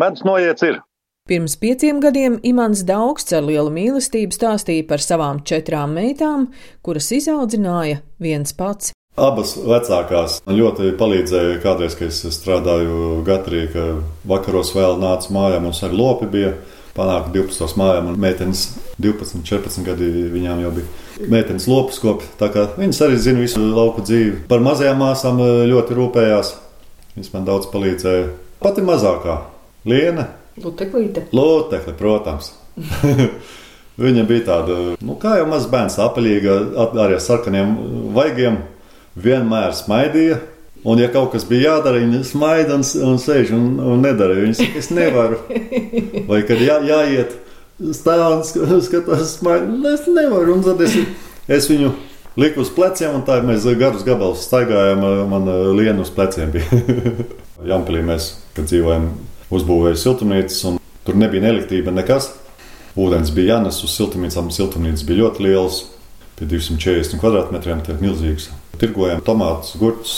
medus 0.00 0.24
noiets 0.26 0.66
ir. 0.66 0.80
Pirms 1.26 1.56
pieciem 1.58 1.98
gadiem 1.98 2.36
Imants 2.46 2.84
Daugsts 2.86 3.34
ar 3.34 3.42
lielu 3.42 3.72
mīlestību 3.74 4.36
stāstīja 4.36 4.86
par 4.86 5.02
savām 5.02 5.40
četrām 5.42 5.96
meitām, 5.96 6.52
kuras 6.86 7.10
izaudzināja 7.16 7.98
viens 8.22 8.54
pats. 8.54 8.92
Abas 9.16 9.56
vecākās 9.56 10.42
man 10.46 10.58
ļoti 10.58 10.92
palīdzēja 11.00 11.58
kādreiz, 11.64 11.96
kad 11.98 12.12
es 12.12 12.20
strādāju 12.36 13.24
Gatrī, 13.26 13.64
ka 13.72 13.86
vakaros 14.28 14.74
vēl 14.76 15.00
nāca 15.00 15.32
mājā, 15.34 15.58
mums 15.64 15.80
arī 15.82 15.98
lopi 15.98 16.28
bija 16.30 16.52
panākt 16.94 17.32
12. 17.34 17.74
mājām, 17.80 18.12
un 18.12 18.20
meitenes 18.20 18.68
12, 19.02 19.42
14 19.48 19.88
gadi 19.88 20.12
viņām 20.30 20.62
jau 20.62 20.74
bija. 20.78 21.05
Meitenes 21.16 21.64
lopus 21.70 22.00
kopi, 22.02 22.26
tā 22.36 22.50
kā 22.52 22.66
viņas 22.76 23.02
arī 23.06 23.20
zina 23.20 23.40
visu 23.40 23.60
lauku 23.62 24.04
dzīvi. 24.04 24.42
Par 24.50 24.60
mazajām 24.64 24.98
māsām 25.00 25.40
ļoti 25.70 25.96
rūpējās. 25.96 26.56
Viņas 27.16 27.30
man 27.32 27.46
daudz 27.46 27.70
palīdzēja. 27.72 28.26
Pati 28.60 28.84
mazākā, 28.84 29.38
Liena, 29.88 30.26
Luteklīte. 30.62 31.26
Lutekli, 31.36 31.92
protams. 31.96 32.52
Viņa 34.02 34.24
bija 34.28 34.44
tāda, 34.44 34.76
nu, 35.04 35.16
kā 35.20 35.38
jau 35.38 35.46
mazs 35.48 35.70
bērns, 35.72 35.96
apaļīga, 36.04 36.56
arī 36.84 37.16
ar 37.16 37.22
sarkaniem 37.24 37.72
vaigiem, 38.16 38.60
vienmēr 39.16 39.72
smaidīja. 39.76 40.40
Un, 40.86 41.00
ja 41.00 41.08
kaut 41.10 41.32
kas 41.32 41.46
bija 41.48 41.72
jādara, 41.72 41.98
viņa 41.98 42.20
smaida 42.28 42.76
un, 42.76 42.84
un 43.08 43.16
sēž 43.18 43.50
un, 43.56 43.64
un 43.82 44.04
nedara. 44.04 44.36
Viņa 44.38 44.58
saka, 44.60 44.82
es 44.84 44.90
nevaru. 44.94 45.40
Vai 46.28 46.42
kad 46.46 46.60
jā, 46.62 46.76
jāiet, 46.86 47.32
stāv 47.80 48.38
un 48.38 48.82
skatās, 48.84 49.36
smaida. 49.38 49.68
Es 49.92 50.06
nevaru. 50.10 50.56
Un 50.56 50.64
tad 50.64 50.82
es, 50.86 50.96
es 51.48 51.68
viņu 51.70 51.92
liku 52.40 52.62
uz 52.64 52.70
pleciem, 52.72 53.16
un 53.18 53.24
tā 53.26 53.38
mēs 53.44 53.66
garus 53.80 54.06
gabalus 54.06 54.46
staigājām. 54.48 55.04
Man 55.30 55.50
liena 55.78 56.04
uz 56.04 56.12
pleciem 56.14 56.54
bija. 56.54 56.80
Jampilī 57.70 58.02
mēs, 58.06 58.34
kad 58.56 58.68
dzīvojam, 58.68 59.10
uzbūvējām 59.54 60.00
siltumnīcas, 60.00 60.58
un 60.70 60.80
tur 61.06 61.18
nebija 61.18 61.44
ne 61.44 61.54
elektrība, 61.54 61.94
nekas. 61.94 62.32
Ūdens 62.96 63.32
bija 63.36 63.56
jānes 63.56 63.82
uz 63.84 63.92
siltumnīcām. 63.96 64.50
Siltumnīcas 64.54 65.04
bija 65.08 65.24
ļoti 65.24 65.46
liels, 65.48 65.82
pie 66.38 66.48
240 66.48 67.20
kvadrātmetriem, 67.20 67.84
tie 67.84 67.96
milzīgs. 68.00 68.50
Tirgojām 68.80 69.22
tomātus, 69.24 69.76
gurķus 69.80 70.16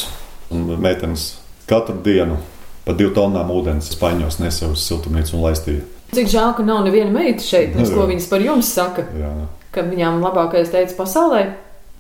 un 0.55 0.65
meitenes 0.83 1.37
katru 1.69 1.99
dienu 2.03 2.39
pa 2.87 2.95
divu 2.97 3.13
tonnām 3.15 3.51
ūdens 3.53 3.93
spaiņos 3.93 4.41
nesa 4.41 4.71
uz 4.73 4.83
siltumnīcu 4.89 5.37
un 5.37 5.45
laistīja. 5.45 5.85
Cik 6.15 6.31
žēl, 6.33 6.55
ka 6.57 6.65
nav 6.65 6.87
neviena 6.87 7.13
meita 7.13 7.45
šeit, 7.45 7.77
uz 7.77 7.93
ko 7.93 8.07
viņas 8.09 8.31
par 8.31 8.45
jums 8.45 8.71
saka? 8.73 9.05
Jā. 9.19 9.35
Ka 9.75 9.85
viņām 9.85 10.23
labākais 10.25 10.73
teica 10.73 10.97
pasaulē? 10.97 11.43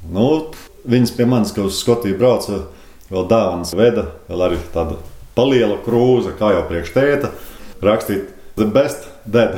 Nu, 0.08 0.48
viņas 0.88 1.12
pie 1.18 1.26
manis, 1.28 1.52
ka 1.52 1.66
uz 1.68 1.76
Skotiju 1.82 2.16
brauca, 2.18 2.62
vēl 3.12 3.28
dāvanas 3.28 3.74
veda, 3.76 4.08
vēl 4.30 4.46
arī 4.48 4.62
tāda 4.72 4.96
paliela 5.36 5.76
krūze, 5.84 6.32
kā 6.38 6.54
jau 6.56 6.64
priekš 6.70 6.94
tēta, 6.96 7.32
rakstīt 7.84 8.34
The 8.58 8.66
best 8.66 9.04
dead. 9.22 9.54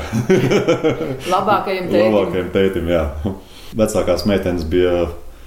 Labākajam 1.32 1.86
tētim. 1.88 2.10
Labākajam 2.12 2.48
tētim, 2.52 2.90
jā. 2.92 3.04
Vecākās 3.72 4.26
meitenes 4.28 4.66
bija 4.68 5.06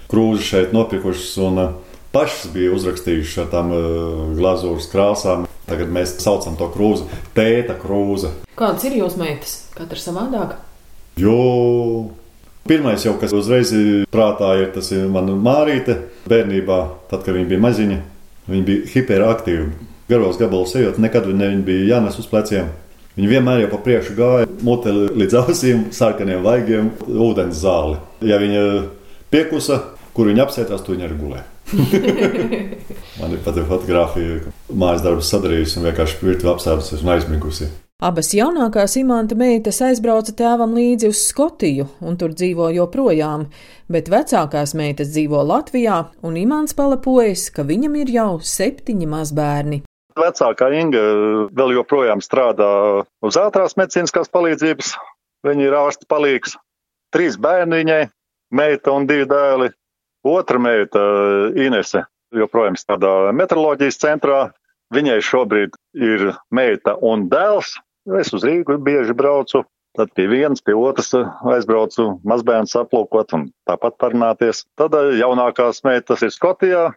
krūzi 0.10 0.48
šeit 0.48 0.74
nopirkušas 0.74 1.36
un 1.46 1.62
uh, 1.62 1.76
pašas 2.16 2.50
bija 2.56 2.74
uzrakstījušas 2.74 3.44
ar 3.44 3.52
tām 3.52 3.70
uh, 3.76 3.84
glazūras 4.40 4.90
krāsām. 4.90 5.46
Tagad 5.68 5.92
mēs 5.96 6.18
saucam 6.20 6.58
to 6.60 6.68
krūzi 6.74 7.08
tēta 7.38 7.78
krūze. 7.80 8.34
Kādas 8.60 8.84
ir 8.88 8.98
jūsu 9.00 9.22
meitas? 9.22 9.56
Katra 9.78 10.00
savādāka? 10.02 10.60
Jo 11.20 12.10
pirmais 12.68 13.04
jau, 13.06 13.16
kas 13.22 13.34
uzreiz 13.36 13.72
prātā 14.12 14.54
ir, 14.62 14.72
tas 14.76 14.92
ir 14.96 15.08
mana 15.12 15.36
mārīte 15.38 16.00
bērnībā, 16.28 16.80
tad, 17.12 17.24
kad 17.24 17.36
viņa 17.36 17.50
bija 17.52 17.64
maziņa. 17.64 18.00
Viņa 18.52 18.68
bija 18.68 18.92
hiperaktīva. 18.92 19.68
Garos 20.12 20.40
gabalus 20.40 20.76
ejot, 20.76 21.00
nekad 21.00 21.30
viņa 21.30 21.54
nebija 21.56 21.94
jānes 21.96 22.20
uz 22.20 22.28
pleciem. 22.28 22.74
Viņa 23.16 23.30
vienmēr 23.30 23.64
jau 23.64 23.72
pa 23.72 23.80
priekšu 23.86 24.18
gāja, 24.18 24.50
muteli 24.66 25.08
līdz 25.22 25.40
ausīm, 25.44 25.88
sarkaniem 25.96 26.44
vaigiem, 26.44 26.92
ūdens 27.08 27.62
zāli. 27.62 28.00
Ja 28.26 28.40
viņa 28.42 28.64
piekusa, 29.32 29.80
kur 30.18 30.32
viņa 30.32 30.48
apsētās, 30.48 30.84
tur 30.84 30.98
viņa 30.98 31.08
arī 31.08 31.20
gulēja. 31.22 31.53
Man 33.20 33.34
ir 33.34 33.40
pat 33.46 33.58
fotografija, 33.70 34.42
mājas 34.70 35.06
darbus 35.06 35.32
sadarījusi 35.34 35.80
un 35.80 35.88
vienkārši 35.90 36.20
pirkti 36.22 36.50
apsēdusies 36.52 37.02
un 37.06 37.14
aizmigusi. 37.16 37.70
Abas 38.04 38.34
jaunākās 38.36 38.98
imanta 39.00 39.36
meitas 39.40 39.78
aizbrauca 39.86 40.34
tēvam 40.36 40.74
līdzi 40.76 41.08
uz 41.08 41.22
Skotiju 41.30 41.86
un 42.04 42.18
tur 42.20 42.34
dzīvo 42.36 42.68
joprojām, 42.76 43.46
bet 43.88 44.10
vecākās 44.12 44.74
meitas 44.76 45.14
dzīvo 45.14 45.40
Latvijā 45.48 46.02
un 46.26 46.36
imants 46.42 46.76
palapojas, 46.76 47.46
ka 47.56 47.64
viņam 47.70 47.96
ir 48.02 48.12
jau 48.12 48.32
septiņi 48.44 49.08
mazbērni. 49.14 49.80
Vecākā 50.20 50.68
Inga 50.82 51.04
vēl 51.56 51.78
joprojām 51.78 52.20
strādā 52.22 52.68
uz 53.24 53.40
ātrās 53.40 53.78
medicīniskās 53.80 54.30
palīdzības. 54.34 54.92
Viņa 55.48 55.64
ir 55.66 55.78
ārsta 55.78 56.10
palīgs. 56.10 56.58
Trīs 57.14 57.40
bērni 57.40 57.82
viņai, 57.82 58.04
meita 58.52 58.94
un 58.94 59.08
divi 59.08 59.26
dēli. 59.30 59.72
Otra 60.24 60.60
meita, 60.60 61.02
Inese, 61.60 62.06
joprojām 62.32 62.78
strādā 62.80 63.34
meteoroloģijas 63.36 64.00
centrā. 64.00 64.44
Viņai 64.94 65.20
šobrīd 65.26 65.76
ir 66.00 66.32
meita 66.54 66.96
un 67.02 67.28
dēls. 67.32 67.74
Es 68.20 68.32
uz 68.36 68.46
Rīgu 68.46 68.78
bieži 68.84 69.16
braucu. 69.18 69.64
Tad 69.94 70.10
pie 70.18 70.26
vienas, 70.26 70.62
pie 70.66 70.74
otras 70.74 71.12
aizbraucu 71.14 72.16
mazbērns 72.26 72.74
aplūkot 72.80 73.36
un 73.38 73.46
tāpat 73.70 74.00
parunāties. 74.02 74.64
Tad 74.80 74.96
jaunākās 75.20 75.84
meitas 75.86 76.24
ir 76.26 76.34
Skotijā. 76.34 76.88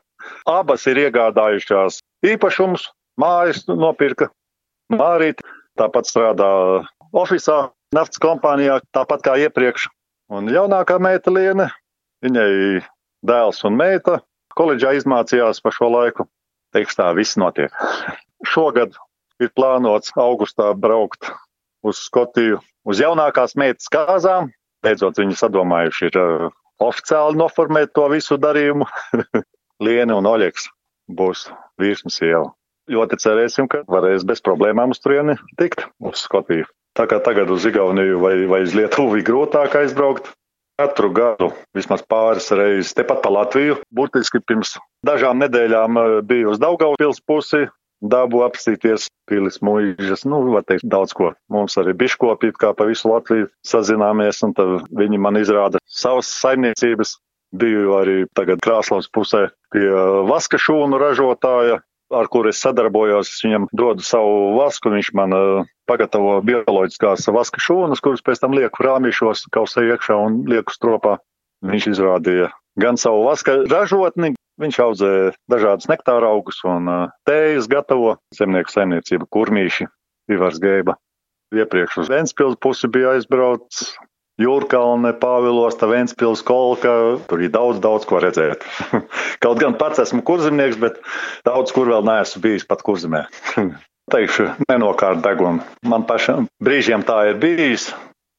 Abas 0.49 0.87
ir 0.89 1.03
iegādājušās 1.05 2.01
īpašumus, 2.25 2.89
mājas 3.21 3.67
nopirka. 3.69 4.31
Mārīt 4.93 5.43
tāpat 5.77 6.09
strādā 6.09 6.49
oficiālā 7.13 7.71
naftas 7.95 8.23
kompānijā, 8.23 8.81
tāpat 8.97 9.25
kā 9.27 9.37
iepriekš. 9.45 9.91
Un 10.33 10.49
jaunākā 10.51 10.97
meita 11.03 11.31
Liene, 11.31 11.69
viņai 12.25 12.83
dēls 13.27 13.63
un 13.69 13.79
meita 13.79 14.21
koledžā 14.57 14.95
izmācījās 14.97 15.63
pa 15.63 15.73
šo 15.75 15.91
laiku. 15.93 16.27
Teikšu 16.75 16.99
tā, 16.99 17.09
viss 17.17 17.39
notiek. 17.41 17.73
Šogad 18.53 18.97
ir 19.41 19.53
plānots 19.57 20.13
augustā 20.21 20.73
braukt 20.75 21.31
uz 21.87 22.01
Skotiju, 22.09 22.61
uz 22.89 23.01
jaunākās 23.01 23.57
meitas 23.57 23.89
kāzām. 23.93 24.51
Beidzot, 24.85 25.21
viņi 25.21 25.39
sadomājuši 25.39 26.11
ir 26.11 26.21
uh, 26.21 26.51
oficiāli 26.83 27.39
noformēt 27.41 27.95
to 27.97 28.09
visu 28.13 28.41
darījumu. 28.41 28.89
Liene 29.85 30.17
un 30.17 30.29
Oļeks 30.29 30.71
būs 31.17 31.49
vīrsmas 31.81 32.21
sieva 32.21 32.51
ļoti 32.91 33.19
cerēsim, 33.23 33.69
ka 33.71 33.83
varēs 33.91 34.25
bez 34.27 34.43
problēmām 34.45 34.95
uz 34.95 35.03
turieni 35.03 35.37
tikt 35.61 35.87
uz 35.99 36.23
Skotiju. 36.27 36.67
Tā 36.97 37.05
kā 37.11 37.19
tagad 37.21 37.51
uz 37.53 37.67
Igauniju 37.69 38.21
vai, 38.23 38.35
vai 38.49 38.63
uz 38.65 38.75
Lietuvu 38.77 39.19
ir 39.19 39.27
grūtāk 39.27 39.77
aizbraukt. 39.83 40.31
Katru 40.77 41.09
gadu 41.17 41.47
vismaz 41.73 42.03
pāris 42.05 42.51
reizes 42.53 42.93
tepat 42.97 43.23
pa 43.25 43.31
Latviju. 43.33 43.79
Būtiski 43.97 44.43
pirms 44.45 44.75
dažām 45.09 45.41
nedēļām 45.41 46.01
eh, 46.03 46.17
biju 46.29 46.53
uz 46.53 46.61
Daugavpils 46.61 47.23
pusi, 47.25 47.63
dabu 48.05 48.43
apstīties, 48.45 49.07
pilis 49.31 49.63
mūžas, 49.65 50.27
nu, 50.29 50.43
var 50.53 50.67
teikt, 50.69 50.85
daudz 50.93 51.17
ko. 51.17 51.31
Mums 51.49 51.79
arī 51.81 51.97
biškopi, 51.97 52.53
kā 52.61 52.75
pa 52.77 52.85
visu 52.91 53.09
Latviju 53.09 53.49
sazināmies, 53.65 54.43
un 54.45 54.53
tad 54.59 54.85
viņi 55.01 55.23
man 55.23 55.41
izrāda 55.41 55.81
savas 55.89 56.29
saimniecības. 56.43 57.17
Biju 57.57 57.95
arī 57.97 58.17
tagad 58.37 58.61
Krāslavas 58.61 59.07
pusē 59.09 59.47
pie 59.73 59.87
vaska 60.29 60.59
šūnu 60.61 60.99
ražotāja, 61.01 61.79
ar 62.15 62.29
kuru 62.31 62.51
es 62.53 62.61
sadarbojos, 62.63 63.31
es 63.31 63.43
viņam 63.45 63.67
dodu 63.77 64.05
savu 64.07 64.57
vasku, 64.57 64.93
viņš 64.95 65.13
man 65.19 65.35
uh, 65.35 65.71
pagatavo 65.91 66.39
bioloģiskās 66.47 67.27
vaska 67.35 67.63
šūnas, 67.63 68.03
kuras 68.05 68.25
pēc 68.27 68.43
tam 68.43 68.57
lieku 68.57 68.87
rāmīšos, 68.87 69.47
kausē 69.55 69.87
iekšā 69.91 70.19
un 70.27 70.43
lieku 70.51 70.75
stropā. 70.75 71.17
Viņš 71.67 71.89
izrādīja 71.95 72.51
gan 72.79 72.99
savu 73.01 73.25
vaska 73.27 73.63
ražotni, 73.71 74.35
viņš 74.61 74.81
audzē 74.85 75.13
dažādas 75.51 75.89
nektāra 75.91 76.31
augus 76.35 76.61
un 76.69 76.91
uh, 76.91 77.15
tējas 77.29 77.69
gatavo 77.73 78.17
zemnieku 78.37 78.75
saimniecību 78.75 79.29
kurmīši, 79.33 79.89
Ivars 80.33 80.61
Geiba. 80.63 80.99
Iepriekš 81.55 82.03
uz 82.03 82.11
Ventspils 82.11 82.59
pusi 82.61 82.91
bija 82.91 83.15
aizbraucis, 83.15 83.95
Jūrkalne, 84.37 85.15
Pāvilos, 85.17 85.79
Ventspils, 85.81 86.43
Kolka. 86.45 86.93
Tur 87.29 87.41
ir 87.41 87.53
daudz, 87.55 87.81
daudz 87.81 88.05
ko 88.09 88.21
redzēt. 88.21 88.67
Kaut 89.43 89.63
gan 89.63 89.77
pats 89.81 90.03
esmu 90.05 90.21
kurzemnieks, 90.29 90.77
bet 90.83 90.99
daudz 91.49 91.73
kur 91.73 91.89
vēl 91.89 92.05
neesmu 92.05 92.43
bijis 92.45 92.69
pat 92.69 92.85
kurzemē. 92.85 93.25
Teikšu, 94.13 94.51
nenokārt 94.69 95.25
degunu. 95.25 95.65
Man 95.89 96.05
pašam 96.07 96.51
brīžiem 96.63 97.03
tā 97.09 97.23
ir 97.31 97.41
bijis, 97.43 97.89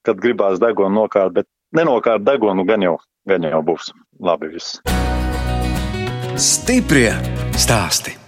kad 0.06 0.22
gribās 0.22 0.62
degunu 0.63 0.94
nokārt, 1.01 1.34
bet 1.42 1.50
nenokārt 1.75 2.24
degunu 2.27 2.63
gan 2.70 2.86
jau, 2.86 2.96
gan 3.27 3.50
jau 3.50 3.63
būs 3.66 3.92
labi 4.22 4.54
viss. 4.54 4.80
Stiprie 6.38 7.10
stāsti! 7.58 8.27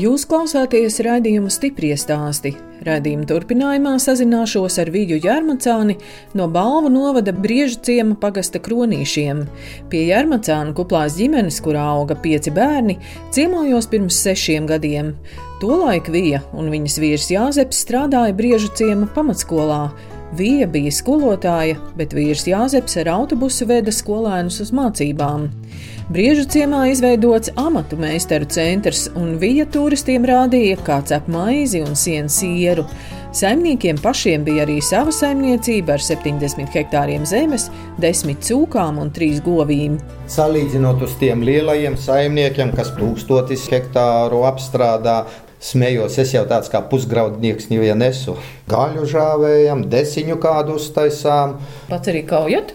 Jūs 0.00 0.22
klausāties 0.24 0.94
raidījuma 1.04 1.50
stipri 1.52 1.90
stāstī. 1.98 2.54
Radījuma 2.86 3.26
turpinājumā 3.28 3.90
sazināšos 4.00 4.78
ar 4.80 4.88
Vīģu 4.94 5.18
Jārmacāni 5.26 5.98
no 6.38 6.46
Balvu 6.48 6.88
novada 6.94 7.34
Briežu 7.36 7.82
ciema 7.84 8.14
pagasta 8.22 8.62
kronīšiem. 8.64 9.42
Pie 9.92 10.00
Jārmacāna 10.06 10.72
kuplās 10.78 11.18
ģimenes, 11.18 11.58
kurā 11.60 11.82
auga 11.98 12.16
pieci 12.16 12.54
bērni, 12.54 12.96
ciemojos 13.34 13.90
pirms 13.92 14.22
sešiem 14.24 14.70
gadiem. 14.70 15.12
Tolaik 15.60 16.08
Vija 16.14 16.40
un 16.56 16.72
viņas 16.72 16.96
vīrs 17.02 17.28
Jāzeps 17.34 17.82
strādāja 17.84 18.32
Briežu 18.38 18.72
ciema 18.80 19.10
pamatskolā. 19.18 19.82
Vija 20.30 20.66
bija 20.70 20.92
skolotāja, 20.94 21.74
bet 21.98 22.12
vīrs 22.14 22.44
Jāzeps 22.46 22.94
ar 23.02 23.08
autobusu 23.16 23.66
veda 23.66 23.90
skolēnus 23.90 24.60
uz 24.62 24.68
mācībām. 24.70 25.48
Briežu 26.10 26.44
ciemā 26.50 26.84
izveidots 26.92 27.50
amatu 27.58 27.98
meistaru 27.98 28.46
centrs, 28.50 29.08
un 29.18 29.36
vija 29.42 29.66
turistiem 29.66 30.22
rādīja, 30.26 30.78
kā 30.86 31.00
cep 31.06 31.26
maizi 31.30 31.82
un 31.82 31.98
sienu 31.98 32.30
sieru. 32.30 32.86
Saimniekiem 33.34 33.98
pašiem 34.02 34.46
bija 34.46 34.64
arī 34.68 34.78
sava 34.82 35.10
saimniecība 35.14 35.96
ar 35.98 36.02
70 36.06 36.78
hektāriem 36.78 37.26
zemes, 37.26 37.66
10 38.02 38.38
cūkām 38.46 39.02
un 39.02 39.10
3 39.14 39.42
govīm. 39.46 39.98
Salīdzinot 40.30 41.02
uz 41.06 41.14
tiem 41.18 41.42
lielajiem 41.46 41.98
saimniekiem, 41.98 42.70
kas 42.74 42.94
tūkstotis 42.98 43.66
hektāru 43.70 44.44
apstrādā, 44.50 45.24
smējos, 45.60 46.18
es 46.22 46.34
jau 46.34 46.44
tāds 46.48 46.70
kā 46.72 46.80
pusgraudnieks, 46.90 47.68
ja 47.70 47.96
nesu. 47.98 48.36
Gaļu 48.70 49.06
žāvējam, 49.08 49.86
desiņu 49.92 50.38
kādu 50.42 50.76
uztaisām. 50.80 51.58
Pats 51.90 52.12
arī 52.12 52.24
kaujat? 52.28 52.74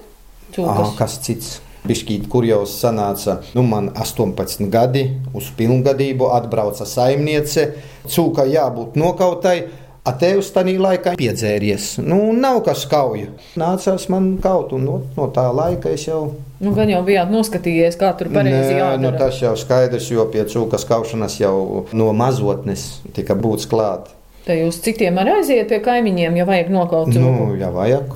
Aha, 0.61 0.91
kas 0.97 1.19
cits? 1.25 1.59
Bišķīt, 1.85 2.25
kur 2.31 2.45
jau 2.47 2.63
sanāca, 2.65 3.39
nu, 3.53 3.61
man 3.61 3.91
18 3.93 4.69
gadi, 4.73 5.03
uz 5.37 5.51
pilngadību 5.57 6.31
atbrauca 6.33 6.87
saimniece. 6.89 7.67
Cūka 8.09 8.47
jābūt 8.49 8.97
nokautai. 8.97 9.59
Atēvs 10.05 10.51
tajā 10.53 10.75
laikā 10.81 11.15
piedzēries. 11.17 11.95
Nu, 12.05 12.29
nav 12.37 12.59
kas 12.65 12.83
kauja. 12.89 13.31
Nācās 13.57 14.05
man 14.13 14.35
kaut, 14.41 14.73
un 14.77 14.85
no, 14.85 14.99
no 15.17 15.29
tā 15.33 15.47
laika 15.49 15.93
es 15.93 16.05
jau. 16.05 16.27
Nu, 16.63 16.71
gan 16.75 16.87
jau 16.87 17.01
bijāt 17.03 17.31
noskatījies, 17.33 17.97
kā 17.99 18.13
tur 18.15 18.29
pareizi 18.31 18.77
jādara. 18.77 19.01
Nu, 19.01 19.11
tas 19.19 19.41
jau 19.41 19.51
skaidrs, 19.59 20.07
jo 20.13 20.23
pie 20.31 20.45
cūkas 20.47 20.87
kaušanas 20.87 21.35
jau 21.41 21.85
no 21.91 22.11
mazotnes 22.15 22.85
tika 23.15 23.35
būts 23.35 23.67
klāt. 23.71 24.07
Te 24.45 24.55
jūs 24.59 24.79
citiem 24.85 25.17
arī 25.19 25.39
aiziet 25.39 25.67
pie 25.71 25.81
kaimiņiem, 25.83 26.39
ja 26.39 26.45
vajag 26.47 26.71
nokaut 26.71 27.11
cūku? 27.11 27.25
Nu, 27.25 27.51
ja 27.59 27.71
vajag, 27.75 28.13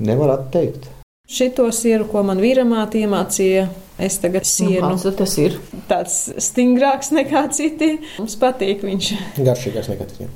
nevar 0.00 0.36
atteikt. 0.38 0.88
Šito 1.32 1.68
sieru, 1.74 2.06
ko 2.10 2.22
man 2.26 2.40
vīramāte 2.42 3.02
iemācīja, 3.02 3.66
es 4.00 4.18
tagad 4.22 4.46
sienu. 4.48 4.94
Nu, 4.94 5.12
tas 5.18 5.36
ir 5.40 5.58
tāds 5.90 6.16
stingrāks 6.44 7.12
nekā 7.14 7.44
citi. 7.56 7.94
Mums 8.18 8.38
patīk 8.40 8.84
viņš. 8.86 9.12
Garšīgāks 9.40 9.92
nekā 9.92 10.08
citiem. 10.10 10.32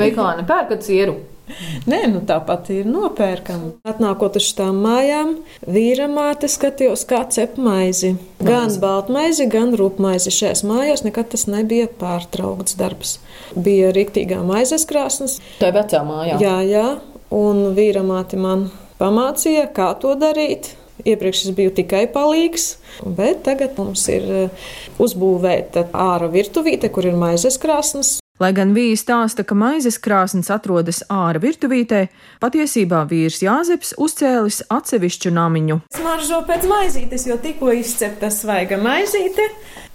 Veikalā 0.00 0.38
nepērkat 0.40 0.86
sieru. 0.86 1.18
Nē, 1.90 2.00
nu 2.12 2.22
tāpat 2.26 2.70
ir 2.74 2.88
nopērkama. 2.88 3.74
Atnākot 3.88 4.38
uz 4.40 4.50
tām 4.56 4.80
mājām, 4.84 5.36
vīra 5.68 6.08
māte 6.10 6.48
skatījos, 6.50 7.04
kā 7.08 7.24
cep 7.34 7.58
maizi. 7.60 8.14
Gan 8.44 8.72
baltmaizi, 8.80 9.48
gan 9.52 9.74
rūpmaizi. 9.78 10.32
Šajās 10.34 10.64
mājās 10.68 11.04
nekad 11.06 11.32
tas 11.34 11.46
nebija 11.50 11.88
pārtraukts 12.00 12.78
darbs. 12.80 13.18
Bija 13.56 13.92
rīktīgā 13.94 14.40
maizes 14.46 14.86
krāsnes. 14.88 15.38
Tā 15.60 15.72
ir 15.72 15.78
vecā 15.78 16.00
mājā. 16.06 16.40
Jā, 16.42 16.56
jā, 16.68 16.86
un 17.34 17.68
vīra 17.76 18.04
māte 18.06 18.40
man 18.40 18.70
pamācīja, 19.00 19.68
kā 19.76 19.92
to 20.00 20.16
darīt. 20.20 20.74
Iepriekš 21.04 21.48
es 21.48 21.54
biju 21.56 21.72
tikai 21.74 22.04
palīgs, 22.14 22.76
bet 23.02 23.42
tagad 23.48 23.74
mums 23.80 24.06
ir 24.14 24.28
eh, 24.30 24.68
uzbūvēta 25.02 25.88
ārā 25.90 26.30
virtuvīte, 26.30 26.88
kur 26.94 27.10
ir 27.10 27.18
maizes 27.18 27.58
krāsnes. 27.60 28.20
Lai 28.42 28.48
gan 28.50 28.72
vīrs 28.74 29.04
stāsta, 29.04 29.44
ka 29.46 29.54
maizes 29.54 29.94
krāsnes 30.02 30.48
atrodas 30.50 31.04
ārā 31.06 31.38
virtuvītē, 31.38 32.00
patiesībā 32.42 33.04
vīrs 33.06 33.36
Jāzeps 33.44 33.92
uzcēlis 33.94 34.56
atsevišķu 34.74 35.30
namiņu. 35.36 35.76
Smaržo 35.94 36.40
pēc 36.48 36.66
maizītes, 36.66 37.28
jo 37.30 37.36
tikko 37.38 37.70
izcepta 37.78 38.32
svaiga 38.34 38.80
maizīte. 38.82 39.46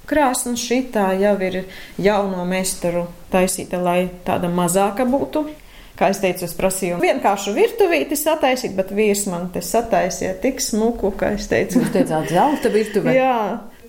Krāsna 0.07 0.55
šitā 0.55 1.09
jau 1.19 1.33
ir 1.43 1.57
jauno 1.99 2.45
meistaru 2.47 3.09
taisīta, 3.33 3.81
lai 3.83 4.05
tāda 4.23 4.47
mazāka 4.47 5.03
būtu. 5.03 5.43
Kā 5.99 6.13
es 6.13 6.21
teicu, 6.23 6.47
es 6.47 6.55
prasīju 6.55 7.01
vienkāršu 7.03 7.51
virtuvīti 7.57 8.15
sataisīt, 8.15 8.71
bet 8.79 8.95
vīrs 8.95 9.25
man 9.27 9.49
te 9.51 9.59
sataisīja 9.59 10.37
tik 10.39 10.63
smuku, 10.63 11.11
ka 11.19 11.33
es 11.35 11.51
teicu, 11.51 11.83
Jūs 11.83 11.91
teicāt, 11.91 12.31
zelta 12.31 12.71
virtuvē. 12.71 13.17
Jā, 13.19 13.35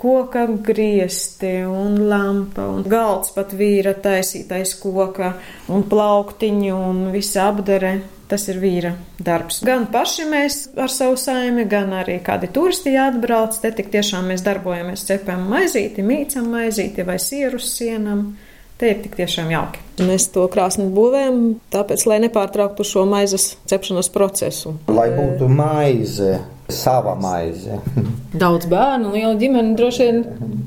koka 0.00 0.46
griezti 0.64 1.60
un 1.68 1.98
lampa 2.08 2.64
un 2.72 2.86
galds 2.88 3.34
pat 3.36 3.52
vīra 3.56 3.92
taisītais 4.00 4.72
koka 4.80 5.34
un 5.68 5.84
plauktiņu 5.90 6.80
un 6.90 7.04
visa 7.14 7.50
apdare. 7.50 7.98
Tas 8.30 8.44
ir 8.46 8.60
vīra 8.62 8.92
darbs. 9.18 9.56
Gan 9.66 9.88
paši 9.90 10.22
mēs 10.30 10.58
ar 10.78 10.92
savu 10.94 11.16
saimi, 11.18 11.64
gan 11.66 11.90
arī 11.98 12.20
kādi 12.22 12.46
turisti 12.54 12.92
atbrauc. 12.94 13.56
Te 13.58 13.72
tik 13.74 13.88
tiešām 13.90 14.28
mēs 14.30 14.44
darbojamies, 14.46 15.02
cepam 15.08 15.48
maizīti, 15.50 16.04
mīcam 16.06 16.46
maizīti 16.52 17.02
vai 17.08 17.18
sierus 17.18 17.72
sienam. 17.74 18.36
Te 18.78 18.92
ir 18.94 19.02
tik 19.02 19.18
tiešām 19.18 19.50
jauki. 19.50 19.82
Mēs 20.06 20.28
to 20.32 20.46
krāsni 20.48 20.86
būvējam, 20.94 21.40
tāpēc, 21.74 22.06
lai 22.06 22.20
nepārtrauktu 22.22 22.86
šo 22.86 23.02
maizes 23.10 23.50
cepšanas 23.68 24.08
procesu. 24.14 24.76
Lai 24.88 25.10
būtu 25.18 25.50
maize, 25.50 26.38
sava 26.74 27.14
maize. 27.18 27.80
Daudz 28.42 28.68
bērnu, 28.70 29.10
liela 29.14 29.34
ģimene 29.38 29.74
droši 29.78 30.06
vien 30.06 30.20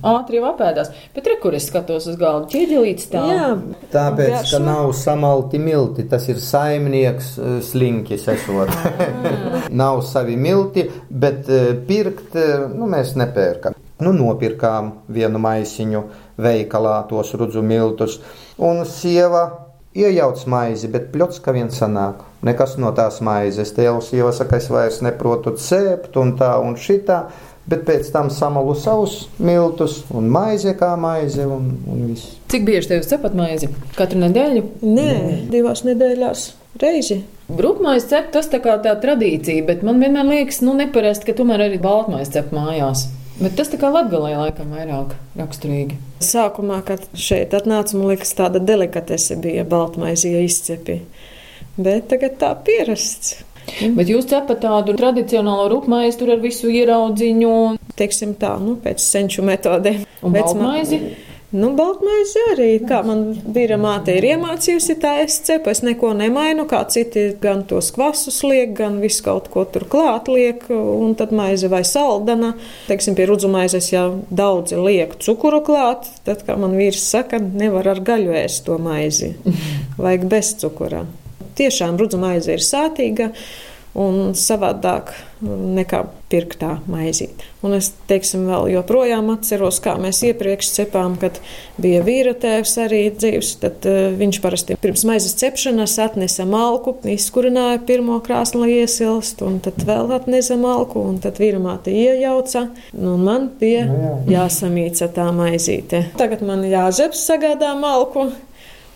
ātri 0.03 0.39
jau 0.39 0.49
apēdās. 0.49 0.91
Bet 1.15 1.27
re, 1.29 1.37
kur 1.41 1.55
es 1.55 1.69
skatos 1.69 2.07
uz 2.11 2.17
galdu, 2.19 2.49
ķieģelītes 2.51 3.07
tā. 3.13 3.23
Jā, 3.31 3.47
Tāpēc, 3.93 4.33
ka 4.33 4.41
garšo. 4.41 4.59
nav 4.65 4.91
samalti 4.99 5.61
milti, 5.63 6.07
tas 6.11 6.27
ir 6.31 6.41
saimnieks 6.43 7.31
eh, 7.37 7.55
slinkis 7.63 8.27
esot. 8.33 8.73
nav 9.83 10.03
savi 10.07 10.35
milti, 10.39 10.89
bet 11.09 11.47
eh, 11.47 11.71
pirkt 11.87 12.35
eh, 12.39 12.67
nu, 12.73 12.89
mēs 12.91 13.15
nepērkam. 13.19 13.79
Nu, 14.03 14.11
nopirkām 14.17 14.89
vienu 15.15 15.39
maisiņu 15.39 16.03
veikalā, 16.43 16.97
tos 17.07 17.31
rudzu 17.39 17.63
miltus, 17.63 18.19
un 18.59 18.83
sieva 18.89 19.45
iejauc 19.95 20.43
maizi, 20.49 20.89
bet 20.91 21.11
pļots, 21.13 21.39
ka 21.43 21.53
viens 21.55 21.77
sanāk. 21.79 22.25
Nekas 22.43 22.75
no 22.81 22.91
tās 22.95 23.21
maizes. 23.23 23.71
Te 23.75 23.85
jau 23.87 24.01
saka, 24.03 24.59
es 24.59 24.69
vairs 24.71 25.01
neprotu 25.05 25.55
cēpt 25.55 26.17
un 26.19 26.35
tā 26.39 26.51
un 26.59 26.75
šitā, 26.79 27.21
bet 27.69 27.85
pēc 27.87 28.09
tam 28.11 28.31
samalu 28.33 28.75
savus 28.75 29.29
miltus 29.39 30.01
un 30.11 30.27
maize 30.31 30.73
kā 30.79 30.93
maize 30.99 31.45
un, 31.47 31.71
un 31.87 32.03
viss. 32.09 32.35
Cik 32.51 32.67
bieži 32.67 32.91
tev 32.91 33.07
cepat 33.07 33.37
maizi? 33.39 33.71
Katru 33.95 34.19
nedēļu? 34.25 34.65
Nē, 34.83 35.13
divās 35.53 35.85
nedēļās 35.87 36.49
reizi. 36.83 37.23
Brūkmais 37.53 38.05
cep, 38.09 38.31
tas 38.35 38.47
tā 38.51 38.59
kā 38.63 38.75
tā 38.83 38.93
tradīcija, 38.99 39.65
bet 39.67 39.83
man 39.85 39.99
vienmēr 40.03 40.29
liekas, 40.29 40.61
nu, 40.63 40.75
neparasti, 40.77 41.27
ka 41.29 41.35
tomēr 41.37 41.67
arī 41.67 41.79
baltmais 41.81 42.31
cep 42.33 42.53
mājās. 42.55 43.07
Bet 43.39 43.55
tas 43.57 43.71
tā 43.71 43.79
kā 43.81 43.89
latgalē 43.89 44.35
laikam 44.37 44.73
vairāk 44.75 45.15
raksturīgi. 45.39 45.97
Sākumā, 46.23 46.79
kad 46.85 47.03
šeit 47.17 47.55
atnāca, 47.57 47.97
man 47.97 48.11
liekas, 48.13 48.35
tāda 48.37 48.61
delikatese 48.61 49.35
bija 49.41 49.65
baltmaizīja 49.67 50.43
izcepi. 50.45 50.99
Bet 51.77 52.07
tagad 52.11 52.37
tā 52.41 52.53
pierasts. 52.65 53.39
Bet 53.95 54.09
jūs 54.11 54.27
cepat 54.29 54.59
tādu 54.65 54.93
tradicionālo 54.99 55.69
rūpmaizi 55.71 56.19
tur 56.19 56.33
ar 56.35 56.41
visu 56.43 56.67
ieraudziņu 56.69 57.53
Teiksim 57.95 58.33
tā, 58.41 58.55
nu, 58.59 58.75
pēc 58.81 58.99
senču 59.01 59.43
metodēm. 59.45 60.03
un 60.23 60.33
Vecmā- 60.33 60.41
baltmaizi. 60.43 60.99
Nu, 61.53 61.67
baltmaize 61.77 62.41
arī, 62.55 62.79
kā 62.81 63.03
man 63.05 63.35
vīra 63.53 63.77
māte 63.77 64.15
ir 64.17 64.23
iemācījusi, 64.25 64.95
tā 64.99 65.11
es 65.23 65.35
cepu, 65.45 65.69
es 65.69 65.83
neko 65.85 66.09
nemainu, 66.17 66.65
kā 66.65 66.79
citi 66.89 67.35
gan 67.39 67.61
tos 67.69 67.91
kvasus 67.93 68.39
liek, 68.43 68.73
gan 68.73 68.99
visu 68.99 69.21
kaut 69.23 69.51
ko 69.53 69.63
tur 69.63 69.85
klāt 69.85 70.27
liek, 70.33 70.65
un 70.73 71.13
tad 71.13 71.31
maize 71.31 71.69
vai 71.69 71.83
saldana. 71.85 72.55
Teiksim, 72.87 73.13
pie 73.15 73.27
rudzumaizes 73.29 73.91
jau 73.93 74.07
daudzi 74.33 74.75
liek 74.81 75.13
cukuru 75.21 75.61
klāt, 75.61 76.09
tad, 76.25 76.41
kā 76.47 76.57
man 76.57 76.73
vīrs 76.73 77.05
saka, 77.05 77.37
nevar 77.37 77.87
ar 77.87 78.01
gaļu 78.01 78.33
ēst 78.33 78.65
to 78.65 78.79
maizi, 78.81 79.35
vajag 80.01 80.25
bez 80.25 80.55
cukura. 80.57 81.05
Tiešām 81.59 81.99
rudzumaize 82.01 82.57
ir 82.57 82.65
sātīga 82.65 83.31
un 83.93 84.33
savādāk 84.37 85.11
nekā 85.43 85.99
pirktā 86.31 86.79
maizīte. 86.89 87.45
Un 87.65 87.75
es, 87.77 87.91
teiksim, 88.09 88.47
vēl 88.49 88.71
joprojām 88.73 89.29
atceros, 89.35 89.77
kā 89.83 89.93
mēs 90.01 90.23
iepriekš 90.25 90.69
cepām, 90.77 91.17
kad 91.21 91.37
bija 91.81 92.01
vīra 92.05 92.33
tēvs 92.39 92.73
arī 92.81 93.01
dzīves, 93.13 93.51
tad 93.61 93.85
uh, 93.89 94.07
viņš 94.17 94.39
parasti 94.43 94.77
pirms 94.81 95.03
maizes 95.07 95.35
cepšanas 95.41 95.97
atnesa 96.01 96.47
malku, 96.49 96.95
izkurināja 97.13 97.83
pirmo 97.85 98.17
krāsni, 98.25 98.63
lai 98.63 98.79
iesilst, 98.79 99.43
un 99.45 99.59
tad 99.63 99.83
vēl 99.85 100.15
atnesa 100.17 100.57
malku, 100.59 101.03
un 101.11 101.19
tad 101.23 101.37
vīra 101.43 101.61
māte 101.61 101.93
iejauca, 101.93 102.65
nu, 102.95 103.13
un 103.13 103.27
man 103.27 103.51
bija 103.59 103.85
jāsamīca 104.31 105.11
tā 105.13 105.29
maizīte. 105.35 106.07
Tagad 106.17 106.41
man 106.47 106.65
jāžeps 106.65 107.27
sagādā 107.29 107.75
malku. 107.77 108.31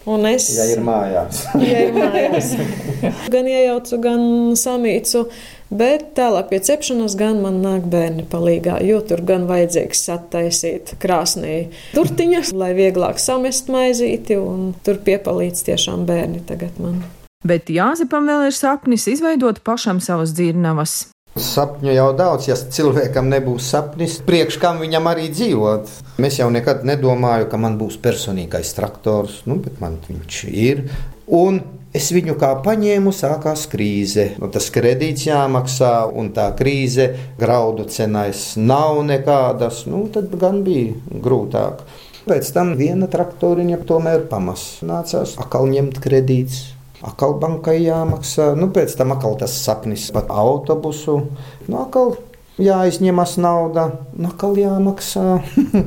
Un 0.08 0.24
es 0.30 0.48
Ja 0.56 0.63
ir 0.72 0.80
mājās. 0.88 1.41
ja 1.60 1.82
ir 1.88 1.96
mājās. 1.96 2.54
Gan 3.34 3.48
iejaucu, 3.52 3.98
gan 4.02 4.22
samīcu, 4.58 5.26
bet 5.70 6.13
tālāk 6.17 6.48
pie 6.50 6.62
cepšanas 6.63 7.17
gan 7.20 7.41
man 7.43 7.60
nāk 7.62 7.89
bērni 7.91 8.24
palīgā, 8.32 8.80
jo 8.88 9.02
tur 9.06 9.22
gan 9.28 9.46
vajadzīgs 9.50 10.06
attaisīt 10.15 10.96
krāsnī 11.04 11.58
turtiņas, 11.93 12.54
lai 12.58 12.72
vieglāk 12.78 13.20
samest 13.22 13.70
maizīti, 13.74 14.39
un 14.39 14.72
tur 14.88 15.02
piepalīdz 15.04 15.67
tiešām 15.67 16.08
bērni 16.10 16.41
tagad 16.48 16.80
man. 16.82 17.04
Bet 17.46 17.70
Jāzepam 17.70 18.26
vēl 18.32 18.48
ir 18.48 18.56
sapnis 18.58 19.06
izveidot 19.12 19.62
pašam 19.67 20.00
savas 20.04 20.34
dzirnavas. 20.34 21.04
Sapņu 21.38 21.93
jau 21.93 22.08
daudz, 22.17 22.47
ja 22.50 22.56
cilvēkam 22.58 23.30
nebūs 23.32 23.69
sapnis, 23.71 24.17
priekš 24.26 24.58
kam 24.62 24.82
viņam 24.82 25.10
arī 25.12 25.28
dzīvot. 25.34 25.91
Mēs 26.21 26.39
jau 26.41 26.47
nekad 26.54 26.86
nedomāju, 26.88 27.50
ka 27.52 27.60
man 27.62 27.78
būs 27.80 28.00
personīgais 28.02 28.73
traktors, 28.78 29.43
nu, 29.50 29.60
bet 29.62 29.82
man 29.84 30.00
viņš 30.08 30.39
ir. 30.50 30.86
Un 31.28 31.60
es 31.97 32.10
viņu 32.15 32.38
kā 32.41 32.54
paņēmu, 32.65 33.13
sākās 33.13 33.67
krīze. 33.71 34.32
Nu, 34.41 34.50
tas 34.54 34.69
kredīts 34.73 35.28
jāmaksā, 35.28 35.93
un 36.10 36.32
tā 36.36 36.50
krīze 36.58 37.12
graudu 37.39 37.88
cenais 37.91 38.56
nav 38.58 39.04
nekādas. 39.08 39.86
Nu, 39.89 40.06
tad 40.13 40.34
gan 40.41 40.63
bija 40.65 40.95
grūtāk. 41.12 41.86
Pēc 42.28 42.50
tam 42.56 42.73
viena 42.80 43.08
traktoriņa 43.12 43.84
tomēr 43.88 44.26
pamas. 44.32 44.82
Nācās 44.84 45.38
atkal 45.39 45.69
ņemt 45.71 46.02
kredītus. 46.04 46.76
Akal 47.08 47.38
bankai 47.39 47.78
jāmaksā, 47.86 48.52
nu 48.60 48.67
pēc 48.76 48.98
tam 49.00 49.13
atkal 49.15 49.38
tas 49.39 49.54
sapnis 49.63 50.10
pat 50.12 50.32
autobusu, 50.34 51.22
nu 51.67 51.78
atkal 51.80 52.17
jāizņemas 52.62 53.38
nauda, 53.39 53.91
nu 54.17 54.32
atkal 54.32 54.58
jāmaksā. 54.60 55.38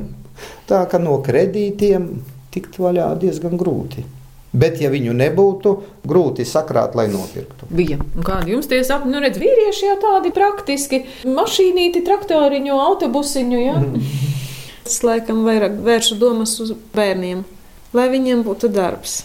Tā 0.69 0.81
kā 0.89 0.97
no 1.01 1.19
kredītiem 1.21 2.09
tikt 2.51 2.79
vaļā 2.81 3.11
diezgan 3.21 3.53
grūti. 3.59 4.03
Bet, 4.51 4.81
ja 4.83 4.89
viņu 4.91 5.13
nebūtu, 5.15 5.71
grūti 6.03 6.43
sakrāt, 6.47 6.95
lai 6.99 7.05
nopirktu. 7.11 7.69
Bija. 7.71 8.01
Un 8.01 8.25
kādi 8.27 8.51
jums 8.51 8.67
tie 8.67 8.81
sapņi? 8.83 9.13
Nu, 9.13 9.21
redz, 9.23 9.39
vīrieši 9.39 9.87
jau 9.87 9.95
tādi 10.01 10.33
praktiski. 10.35 11.05
Mašīnīti, 11.23 12.03
traktoriņu, 12.03 12.75
autobusiņu. 12.89 13.61
Ja? 13.61 13.77
Mm. 13.79 14.03
Es 14.83 14.99
laikam 15.07 15.45
vairāk 15.47 15.79
vēršu 15.85 16.19
domas 16.19 16.57
uz 16.59 16.73
bērniem, 16.95 17.45
lai 17.95 18.09
viņiem 18.11 18.43
būtu 18.43 18.67
darbs. 18.75 19.21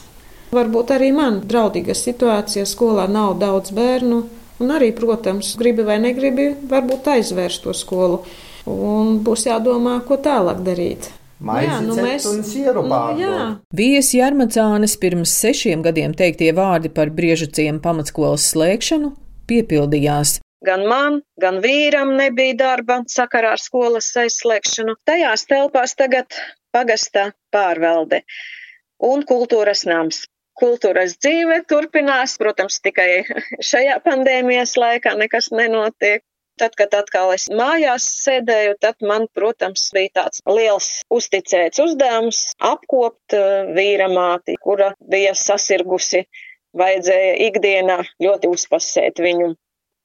Varbūt 0.55 0.93
arī 0.95 1.11
man 1.15 1.41
draudīga 1.49 1.95
situācija 1.97 2.67
skolā 2.69 3.09
nav 3.11 3.37
daudz 3.41 3.75
bērnu. 3.75 4.23
Un 4.63 4.73
arī, 4.73 4.89
protams, 4.97 5.53
gribi 5.61 5.85
vai 5.85 5.99
negribi, 6.01 6.49
varbūt 6.71 7.11
aizvērst 7.17 7.67
to 7.67 7.75
skolu. 7.77 8.23
Un 8.67 9.19
būs 9.27 9.45
jādomā, 9.51 9.99
ko 10.07 10.17
tālāk 10.23 10.63
darīt. 10.65 11.11
Maizi, 11.37 11.69
jā, 11.69 11.81
nu 11.85 11.97
mēs 12.01 12.25
pārdod. 12.25 13.19
Nu, 13.21 13.49
Vijas 13.77 14.15
Jarmacānes 14.17 14.97
pirms 14.97 15.35
sešiem 15.37 15.83
gadiem 15.85 16.15
teiktie 16.17 16.49
vārdi 16.57 16.89
par 16.89 17.13
briežuciem 17.13 17.83
pamatskolas 17.85 18.47
slēgšanu 18.55 19.13
piepildījās. 19.51 20.39
Gan 20.65 20.87
man, 20.89 21.21
gan 21.37 21.61
vīram 21.61 22.15
nebija 22.17 22.57
darba 22.63 23.03
sakarā 23.13 23.53
ar 23.59 23.61
skolas 23.61 24.09
aizslēgšanu. 24.17 24.97
Tajās 25.05 25.45
telpās 25.51 25.93
tagad 25.99 26.33
pagastā 26.73 27.29
pārvalde 27.53 28.23
un 29.05 29.23
kultūras 29.29 29.85
nams. 29.85 30.25
Kultūras 30.57 31.19
dzīve 31.21 31.61
turpinās, 31.69 32.39
protams, 32.41 32.79
tikai 32.85 33.11
šajā 33.71 33.99
pandēmijas 34.05 34.77
laikā 34.81 35.13
nekas 35.21 35.51
nenotiek. 35.53 36.25
Tad, 36.57 36.73
kad 36.73 36.95
atkal 36.97 37.35
es 37.35 37.51
mājās 37.53 38.07
sēdēju, 38.25 38.79
tad 38.81 39.05
man, 39.05 39.27
protams, 39.37 39.91
bija 39.93 40.23
tāds 40.23 40.41
liels 40.49 40.87
uzticēts 41.13 41.83
uzdevums 41.85 42.39
apkopt 42.65 43.37
uh, 43.37 43.69
vīra 43.77 44.09
māti, 44.09 44.57
kura 44.65 44.95
bija 45.05 45.35
sasirgusi. 45.37 46.25
Vajadzēja 46.77 47.37
ikdienā 47.51 47.99
ļoti 48.25 48.49
uzpasēt 48.53 49.21
viņu. 49.21 49.53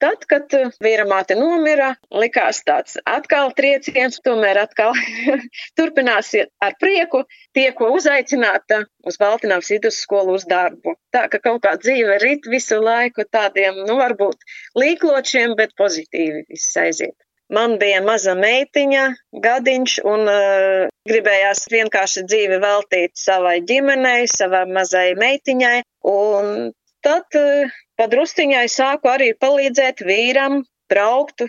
Tad, 0.02 0.24
kad 0.26 0.54
uh, 0.58 0.72
vīra 0.82 1.06
māte 1.06 1.36
nomira, 1.38 1.92
likās 2.10 2.64
tāds 2.66 2.98
atkal 3.06 3.52
trieciens, 3.58 4.18
tomēr 4.26 4.58
atkal 4.64 4.96
turpinās 5.78 6.32
ar 6.66 6.78
prieku 6.82 7.22
tieku 7.54 7.92
uzaicināta 7.94 8.82
uz 9.06 9.20
Baltinās 9.22 9.70
vidusskolu 9.70 10.40
uz 10.40 10.48
darbu. 10.50 10.96
Tā 11.14 11.28
ka 11.30 11.42
kaut 11.44 11.62
kā 11.66 11.76
dzīve 11.78 12.18
rit 12.24 12.50
visu 12.50 12.80
laiku 12.82 13.28
tādiem, 13.30 13.84
nu, 13.86 14.00
varbūt 14.02 14.42
līkločiem, 14.82 15.54
bet 15.60 15.78
pozitīvi 15.78 16.48
viss 16.50 16.82
aiziet. 16.82 17.18
Man 17.52 17.76
bija 17.78 18.00
maza 18.02 18.34
meitiņa, 18.40 19.04
gadiņš, 19.44 19.96
un 20.08 20.22
uh, 20.32 20.90
gribējās 21.10 21.66
vienkārši 21.74 22.26
dzīvi 22.26 22.62
veltīt 22.64 23.20
savai 23.20 23.58
ģimenei, 23.68 24.24
savai 24.32 24.64
mazai 24.72 25.10
meitiņai, 25.20 25.78
un 26.10 26.72
tad 27.04 27.38
uh, 27.38 27.82
Padrusciņai 28.02 28.66
sāku 28.74 29.12
arī 29.12 29.28
palīdzēt 29.38 30.00
vīram 30.08 30.64
braukt 30.90 31.44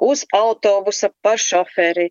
uz 0.00 0.22
autobusa 0.32 1.10
par 1.20 1.36
šoferi, 1.42 2.06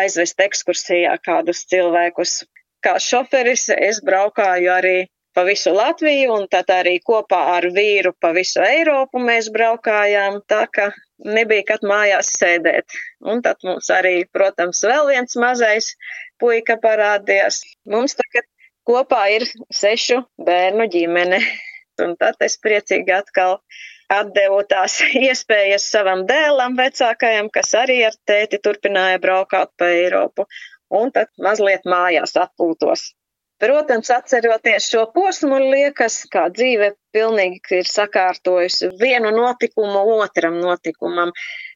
aizvest 0.00 0.42
ekskursijā 0.46 1.14
kādus 1.24 1.62
cilvēkus. 1.70 2.42
Kā 2.84 2.98
šoferis 3.00 3.70
es 3.72 4.02
braukāju 4.04 4.68
arī 4.74 4.96
pa 5.32 5.46
visu 5.48 5.72
Latviju, 5.72 6.34
un 6.34 6.44
tad 6.52 6.68
arī 6.76 6.98
kopā 7.00 7.40
ar 7.54 7.70
vīru 7.72 8.12
pa 8.20 8.34
visu 8.36 8.60
Eiropu 8.66 9.24
mēs 9.30 9.48
braukājām, 9.56 10.42
tā 10.44 10.66
ka 10.68 10.90
nebija 11.24 11.70
kad 11.72 11.88
mājās 11.88 12.34
sēdēt. 12.36 13.00
Un 13.24 13.40
tad 13.40 13.64
mums 13.64 13.88
arī, 13.96 14.26
protams, 14.28 14.84
vēl 14.84 15.08
viens 15.14 15.40
mazais 15.40 15.94
puika 16.42 16.76
parādījās. 16.84 17.62
Mums 17.88 18.20
tagad 18.20 18.50
kopā 18.84 19.24
ir 19.40 19.48
sešu 19.72 20.20
bērnu 20.36 20.90
ģimene 20.92 21.40
un 22.04 22.14
tad 22.20 22.40
es 22.46 22.58
priecīgi 22.62 23.14
atkal 23.16 23.58
atdevu 24.12 24.60
tās 24.68 24.98
iespējas 25.28 25.88
savam 25.94 26.26
dēlam 26.28 26.76
vecākajam, 26.80 27.50
kas 27.54 27.74
arī 27.78 28.02
ar 28.08 28.18
tēti 28.28 28.60
turpināja 28.64 29.20
braukāt 29.22 29.72
pa 29.78 29.90
Eiropu, 29.96 30.46
un 30.92 31.12
tad 31.12 31.32
mazliet 31.48 31.88
mājās 31.88 32.36
atpūtos. 32.46 33.10
Protams, 33.62 34.08
atceroties 34.10 34.88
šo 34.90 35.04
posmu, 35.14 35.60
liekas, 35.70 36.16
kā 36.32 36.48
dzīve 36.50 36.88
pilnīgi 37.14 37.76
ir 37.78 37.86
sakārtojusi 37.86 38.88
vienu 38.98 39.30
notikumu 39.36 40.02
otram 40.16 40.56
notikumam. 40.58 41.30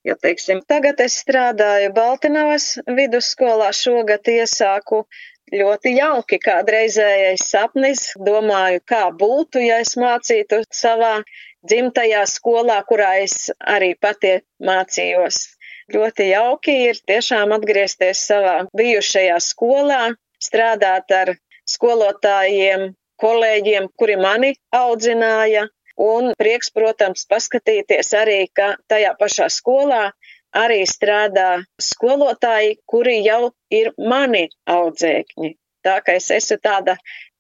Jo, 0.08 0.16
teiksim, 0.18 0.64
tagad 0.66 0.98
es 1.04 1.20
strādāju 1.22 1.92
Baltinavas 1.94 2.66
vidusskolā, 2.98 3.70
šogad 3.70 4.26
iesāku 4.34 5.04
ļoti 5.52 5.92
jauki 5.96 6.38
kādreizējais 6.42 7.44
sapnis. 7.50 8.12
Domāju, 8.18 8.82
kā 8.86 9.06
būtu, 9.10 9.62
ja 9.62 9.80
es 9.84 9.96
mācītu 10.00 10.62
savā 10.72 11.20
dzimtajā 11.66 12.24
skolā, 12.30 12.80
kurā 12.88 13.16
es 13.22 13.50
arī 13.60 13.94
pati 14.00 14.40
mācījos. 14.62 15.56
Ļoti 15.94 16.30
jauki 16.32 16.74
ir 16.90 16.98
tiešām 17.06 17.54
atgriezties 17.54 18.24
savā 18.26 18.56
bijušajā 18.74 19.38
skolā, 19.42 20.02
strādāt 20.42 21.12
ar 21.14 21.36
skolotājiem, 21.66 22.90
kolēģiem, 23.22 23.88
kuri 23.98 24.16
mani 24.18 24.54
audzināja, 24.74 25.68
un 25.96 26.32
prieks, 26.38 26.72
protams, 26.74 27.24
paskatīties 27.30 28.12
arī, 28.18 28.40
ka 28.52 28.74
tajā 28.90 29.14
pašā 29.20 29.48
skolā 29.52 30.10
arī 30.56 30.82
strādā 30.88 31.48
skolotāji, 31.82 32.76
kuri 32.88 33.20
jau 33.24 33.52
ir 33.70 33.92
mani 33.98 34.46
audzēkņi. 34.70 35.54
Tā 35.86 35.96
kā 36.06 36.16
es 36.18 36.30
esmu 36.34 36.58
tāda, 36.62 36.96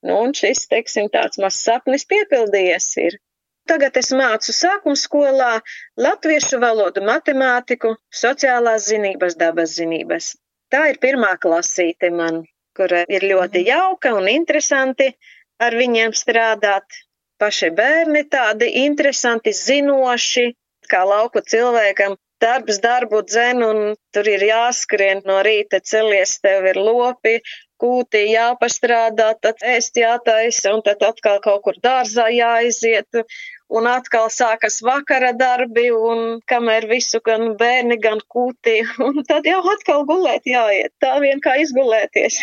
nu, 0.06 0.18
un 0.22 0.34
šis, 0.36 0.66
teiksim, 0.70 1.08
tāds 1.12 1.40
mazs 1.42 1.64
sapnis 1.66 2.06
piepildījies 2.10 2.90
ir. 3.02 3.16
Tagad 3.66 3.96
es 3.98 4.12
mācu 4.14 4.52
sākuma 4.54 4.98
skolā 4.98 5.52
latviešu 5.98 6.60
valodu, 6.62 7.02
matemātiku, 7.02 7.96
sociālās 8.14 8.86
zinības, 8.92 9.34
dabas 9.40 9.74
zinības. 9.80 10.36
Tā 10.70 10.84
ir 10.92 11.00
pirmā 11.02 11.32
klasīte 11.42 12.12
man, 12.14 12.44
kura 12.78 13.02
ir 13.08 13.26
ļoti 13.26 13.64
mhm. 13.64 13.68
jauka 13.72 14.14
un 14.14 14.30
interesanti 14.30 15.10
ar 15.62 15.74
viņiem 15.74 16.14
strādāt. 16.14 17.02
Paši 17.36 17.68
bērni 17.76 18.22
tādi 18.32 18.70
interesanti, 18.86 19.52
zinoši, 19.52 20.46
kā 20.88 21.02
lauku 21.04 21.42
cilvēkam 21.44 22.14
darbs 22.40 22.80
darbu 22.82 23.22
dzen, 23.26 23.62
un 23.64 23.78
tur 24.14 24.28
ir 24.28 24.44
jāskrien 24.48 25.22
no 25.28 25.38
rīta 25.46 25.80
celies, 25.80 26.36
tev 26.44 26.66
ir 26.70 26.78
lopi, 26.80 27.38
kūtī 27.82 28.22
jāpastrādā, 28.32 29.32
tad 29.40 29.62
ēst 29.74 29.98
jātaisa, 30.00 30.72
un 30.76 30.82
tad 30.84 31.02
atkal 31.04 31.40
kaut 31.44 31.64
kur 31.66 31.78
dārzā 31.84 32.28
jāaiziet, 32.32 33.22
un 33.68 33.88
atkal 33.90 34.28
sākas 34.32 34.80
vakara 34.84 35.32
darbi, 35.36 35.88
un 35.92 36.40
kamēr 36.48 36.88
visu 36.92 37.20
gan 37.24 37.56
bērni, 37.60 37.98
gan 38.00 38.22
kūtī, 38.32 38.78
un 39.08 39.24
tad 39.28 39.48
jau 39.48 39.62
atkal 39.74 40.06
gulēt 40.08 40.48
jāiet, 40.48 40.94
tā 41.00 41.16
vien 41.24 41.42
kā 41.44 41.58
izgulēties. 41.64 42.40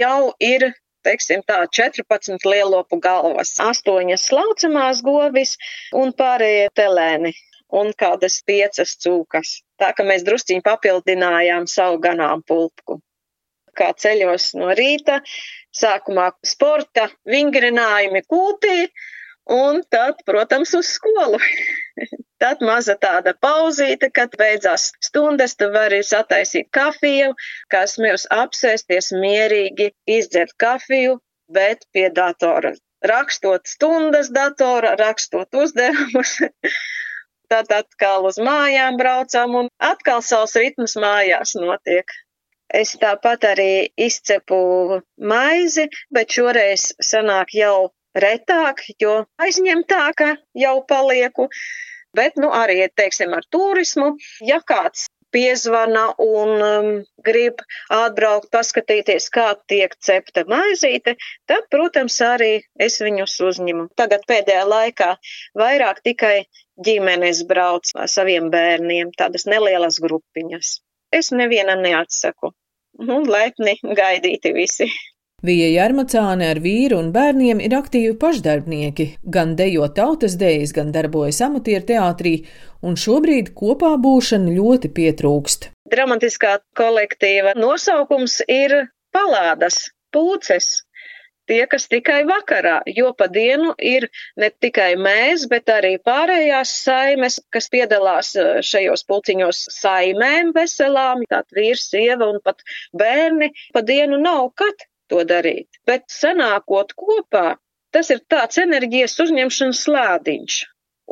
Jau 0.00 0.34
ir 0.42 0.72
teiksim 1.04 1.42
tā, 1.46 1.60
14 1.68 2.46
lielopu 2.48 2.98
galvas, 3.02 3.52
8 3.60 4.16
slaucamās 4.18 5.02
govis 5.04 5.58
un 5.92 6.14
pārējie 6.16 6.70
telēni 6.74 7.34
un 7.72 7.92
kādas 7.96 8.40
piecas 8.46 8.96
cūkas. 9.00 9.60
Tā 9.80 9.92
ka 9.96 10.06
mēs 10.06 10.26
drusciņi 10.26 10.64
papildinājām 10.64 11.66
savu 11.70 12.00
ganāmpulku. 12.04 13.00
Kā 13.74 13.90
ceļos 13.98 14.52
no 14.58 14.70
rīta, 14.78 15.20
sākumā 15.74 16.30
sporta 16.46 17.08
vingrinājumi 17.26 18.22
kūtī, 18.30 18.76
un 19.50 19.82
tad, 19.90 20.22
protams, 20.26 20.74
uz 20.78 20.92
skolu. 20.94 21.40
tad 22.42 22.62
maza 22.62 22.94
tāda 23.00 23.34
pauzīte, 23.40 24.10
kad 24.14 24.34
beidzās 24.38 24.90
stundas, 25.04 25.56
tu 25.58 25.70
vari 25.74 26.02
sataisīt 26.06 26.70
kafiju, 26.74 27.34
kas 27.72 27.98
mēs 28.02 28.28
apsēsties 28.30 29.12
mierīgi, 29.16 29.90
izdzert 30.06 30.54
kafiju, 30.60 31.18
bet 31.48 31.86
pie 31.92 32.08
datora. 32.14 32.74
Rakstot 33.04 33.68
stundas 33.68 34.30
datora, 34.32 34.94
rakstot 34.96 35.52
uzdevumus, 35.60 36.38
tad 37.52 37.72
atkal 37.72 38.26
uz 38.28 38.38
mājām 38.42 38.98
braucam 39.00 39.58
un 39.62 39.72
atkal 39.78 40.22
savs 40.22 40.56
ritms 40.60 40.96
mājās 41.00 41.54
notiek. 41.58 42.10
Es 42.74 42.94
tāpat 42.98 43.44
arī 43.52 43.88
izcepu 44.00 45.00
maizi, 45.20 45.86
bet 46.10 46.32
šoreiz 46.34 46.90
sanāk 46.98 47.54
jau 47.54 47.92
retāk, 48.18 48.82
jo 49.00 49.24
aizņemtāka 49.42 50.34
jau 50.58 50.76
palieku. 50.88 51.48
Bet, 52.14 52.36
nu, 52.38 52.50
arī, 52.54 52.78
teiksim, 52.94 53.32
ar 53.34 53.46
turismu, 53.50 54.12
ja 54.46 54.60
kāds 54.62 55.08
piezvana 55.34 56.04
un 56.22 56.52
um, 56.62 56.90
grib 57.26 57.62
atbraukt, 57.92 58.50
paskatīties, 58.54 59.28
kā 59.34 59.48
tiek 59.70 59.96
cepta 59.98 60.44
maizīte, 60.50 61.16
tad, 61.50 61.66
protams, 61.74 62.20
arī 62.24 62.52
es 62.78 63.00
viņus 63.02 63.36
uzņemu. 63.50 63.88
Tagad 63.98 64.26
pēdējā 64.30 64.64
laikā 64.70 65.14
vairāk 65.58 66.04
tikai 66.06 66.36
ģimenes 66.86 67.44
brauc 67.50 67.90
ar 67.94 68.10
saviem 68.10 68.50
bērniem, 68.54 69.14
tādas 69.18 69.48
nelielas 69.50 70.00
grupiņas. 70.02 70.78
Es 71.14 71.30
nevienam 71.34 71.82
neatsaku. 71.84 72.54
Un 73.04 73.26
lepni 73.30 73.74
gaidīti 73.82 74.54
visi. 74.54 74.88
Vija 75.44 75.66
Jarmacāne 75.68 76.46
ar 76.54 76.58
vīru 76.64 76.96
un 77.02 77.10
bērniem 77.12 77.58
ir 77.60 77.74
aktīvi 77.76 78.14
pašdarbnieki, 78.16 79.04
gan 79.34 79.50
dejo 79.58 79.90
tautas 79.92 80.38
dejas, 80.40 80.70
gan 80.72 80.88
darbojas 80.94 81.42
amatieru 81.44 81.84
teātrī, 81.90 82.32
un 82.80 82.96
šobrīd 82.96 83.50
kopā 83.58 83.90
būšana 84.00 84.54
ļoti 84.56 84.88
pietrūkst. 84.96 85.68
Dramatiskā 85.92 86.54
kolektīva 86.80 87.52
nosaukums 87.58 88.38
ir 88.48 88.72
palādas, 89.12 89.90
pūces, 90.16 90.70
tie, 91.44 91.60
kas 91.68 91.90
tikai 91.92 92.22
vakarā, 92.30 92.78
jo 92.88 93.12
pa 93.12 93.28
dienu 93.28 93.74
ir 93.76 94.08
ne 94.40 94.48
tikai 94.48 94.94
mēs, 94.96 95.44
bet 95.52 95.68
arī 95.76 95.98
pārējās 96.08 96.72
saimes, 96.86 97.36
kas 97.52 97.68
piedalās 97.68 98.32
eh, 98.40 98.64
šajos 98.64 99.04
pulciņos 99.12 99.60
saimēm 99.76 100.56
veselām, 100.56 101.28
tātad 101.28 101.60
vīrs, 101.60 101.84
sieva 101.92 102.32
un 102.32 102.40
pat 102.40 102.64
bērni, 102.96 103.52
pa 103.76 103.84
dienu 103.84 104.24
nav 104.24 104.48
kad 104.56 104.88
to 105.14 105.24
darīt. 105.30 105.80
Bet 105.86 106.06
sanākot 106.10 106.94
kopā, 106.98 107.54
tas 107.94 108.10
ir 108.10 108.22
tāds 108.30 108.58
enerģijas 108.62 109.18
uzņemšanas 109.26 109.82
slādiņš. 109.86 110.62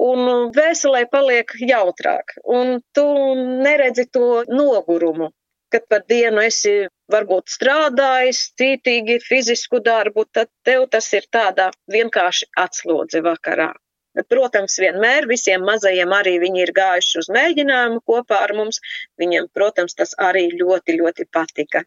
Un 0.03 0.51
vēselē 0.57 1.05
paliek 1.13 1.53
jautrāk, 1.61 2.33
un 2.49 2.81
tu 2.97 3.05
neredzi 3.67 4.07
to 4.09 4.43
nogurumu, 4.49 5.29
kad 5.73 5.85
par 5.89 6.03
dienu 6.09 6.41
esi 6.41 6.73
varbūt 7.13 7.53
strādājis 7.53 8.41
cītīgi 8.57 9.19
fizisku 9.21 9.83
darbu, 9.85 10.25
tad 10.33 10.49
tev 10.65 10.89
tas 10.95 11.13
ir 11.13 11.29
tādā 11.37 11.69
vienkārši 11.93 12.49
atslodze 12.65 13.21
vakarā. 13.25 13.71
Bet, 14.17 14.27
protams, 14.33 14.75
vienmēr 14.81 15.29
visiem 15.29 15.63
mazajiem 15.65 16.11
arī 16.13 16.35
viņi 16.41 16.65
ir 16.67 16.73
gājuši 16.77 17.21
uz 17.21 17.31
mēģinājumu 17.33 18.03
kopā 18.09 18.43
ar 18.47 18.53
mums. 18.57 18.81
Viņiem, 19.21 19.49
protams, 19.57 19.97
tas 19.97 20.13
arī 20.21 20.51
ļoti, 20.57 20.99
ļoti 21.01 21.29
patika 21.33 21.85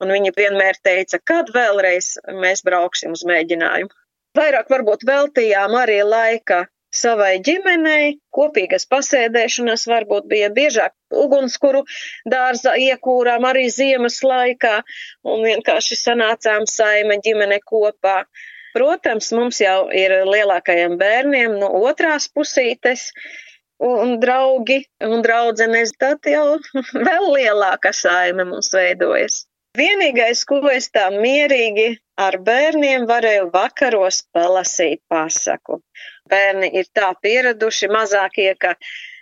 un 0.00 0.12
viņa 0.16 0.34
vienmēr 0.36 0.80
teica, 0.82 1.20
kad 1.32 1.52
vēlreiz 1.54 2.16
mēs 2.42 2.64
brauksim 2.66 3.16
uz 3.16 3.24
mēģinājumu. 3.28 3.92
Vairāk 4.38 4.68
varbūt 4.70 5.06
veltījām 5.08 5.74
arī 5.74 6.02
laika 6.06 6.64
savai 6.94 7.38
ģimenei, 7.46 8.18
kopīgas 8.34 8.86
pasēdēšanas 8.90 9.86
varbūt 9.90 10.26
bija 10.30 10.50
biežāk 10.54 10.94
ugunskuru 11.24 11.84
dārza 12.30 12.74
iekūrām 12.78 13.46
arī 13.46 13.68
ziemas 13.70 14.20
laikā 14.26 14.80
un 15.26 15.44
vienkārši 15.46 15.98
sanācām 15.98 16.66
saime 16.70 17.20
ģimene 17.24 17.60
kopā. 17.66 18.24
Protams, 18.74 19.32
mums 19.34 19.58
jau 19.62 19.88
ir 19.94 20.14
lielākajiem 20.26 20.94
bērniem 20.98 21.56
no 21.58 21.70
otrās 21.90 22.28
pusītes 22.30 23.08
un 23.82 24.18
draugi 24.22 24.84
un 25.02 25.24
draudzenes, 25.26 25.94
tad 25.98 26.26
jau 26.30 26.58
vēl 27.08 27.30
lielāka 27.34 27.94
saime 27.96 28.46
mums 28.46 28.70
veidojas. 28.74 29.44
Vienīgais, 29.78 30.40
ko 30.50 30.56
es 30.74 30.88
tā 30.90 31.04
mierīgi 31.14 31.84
ar 32.18 32.36
bērniem 32.46 33.04
varēju 33.06 33.44
vakaros 33.52 34.24
palasīt 34.34 35.00
pasaku. 35.12 35.78
Bērni 36.32 36.70
ir 36.80 36.88
tā 36.98 37.12
pieraduši 37.22 37.90
mazākie, 37.94 38.48
ka 38.58 38.74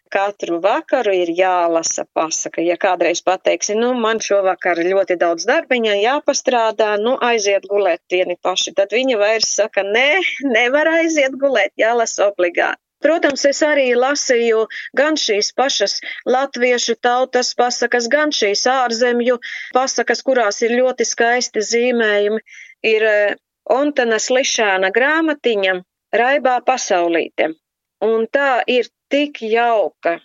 katru 0.08 0.56
vakaru 0.64 1.12
ir 1.18 1.34
jālasa 1.36 2.06
pasaka. 2.16 2.64
Ja 2.64 2.78
kādreiz 2.80 3.20
pateiksi, 3.28 3.76
nu, 3.76 3.92
man 4.06 4.24
šovakar 4.24 4.80
ļoti 4.88 5.18
daudz 5.20 5.44
darbiņa 5.52 6.00
jāpastrādā, 6.00 6.94
nu, 7.04 7.18
aiziet 7.30 7.68
gulēt 7.68 8.00
vieni 8.16 8.40
paši, 8.40 8.72
tad 8.80 8.96
viņi 8.96 9.20
vairs 9.20 9.52
saka, 9.60 9.84
nē, 9.84 10.10
nevar 10.56 10.94
aiziet 10.96 11.36
gulēt, 11.44 11.76
jālasa 11.76 12.32
obligāti. 12.32 12.87
Protams, 13.04 13.44
es 13.46 13.60
arī 13.62 13.92
lasīju 13.94 14.64
gan 14.98 15.18
šīs 15.22 15.52
pašas 15.58 15.98
latviešu 16.26 16.96
tautas 17.06 17.52
pasakas, 17.58 18.08
gan 18.10 18.34
šīs 18.34 18.64
ārzemju 18.72 19.38
pasakas, 19.76 20.24
kurās 20.26 20.62
ir 20.66 20.74
ļoti 20.80 21.06
skaisti 21.06 21.62
zīmējumi. 21.72 22.42
Ir 22.92 23.06
eh, 23.12 23.36
Ontana 23.70 24.18
Slišāna 24.22 24.90
grāmatiņa 24.94 25.76
Raibā 26.18 26.56
pasaulīte. 26.66 27.52
Un 28.04 28.26
tā 28.32 28.62
ir 28.66 28.88
tik 29.12 29.42
jauka, 29.42 30.18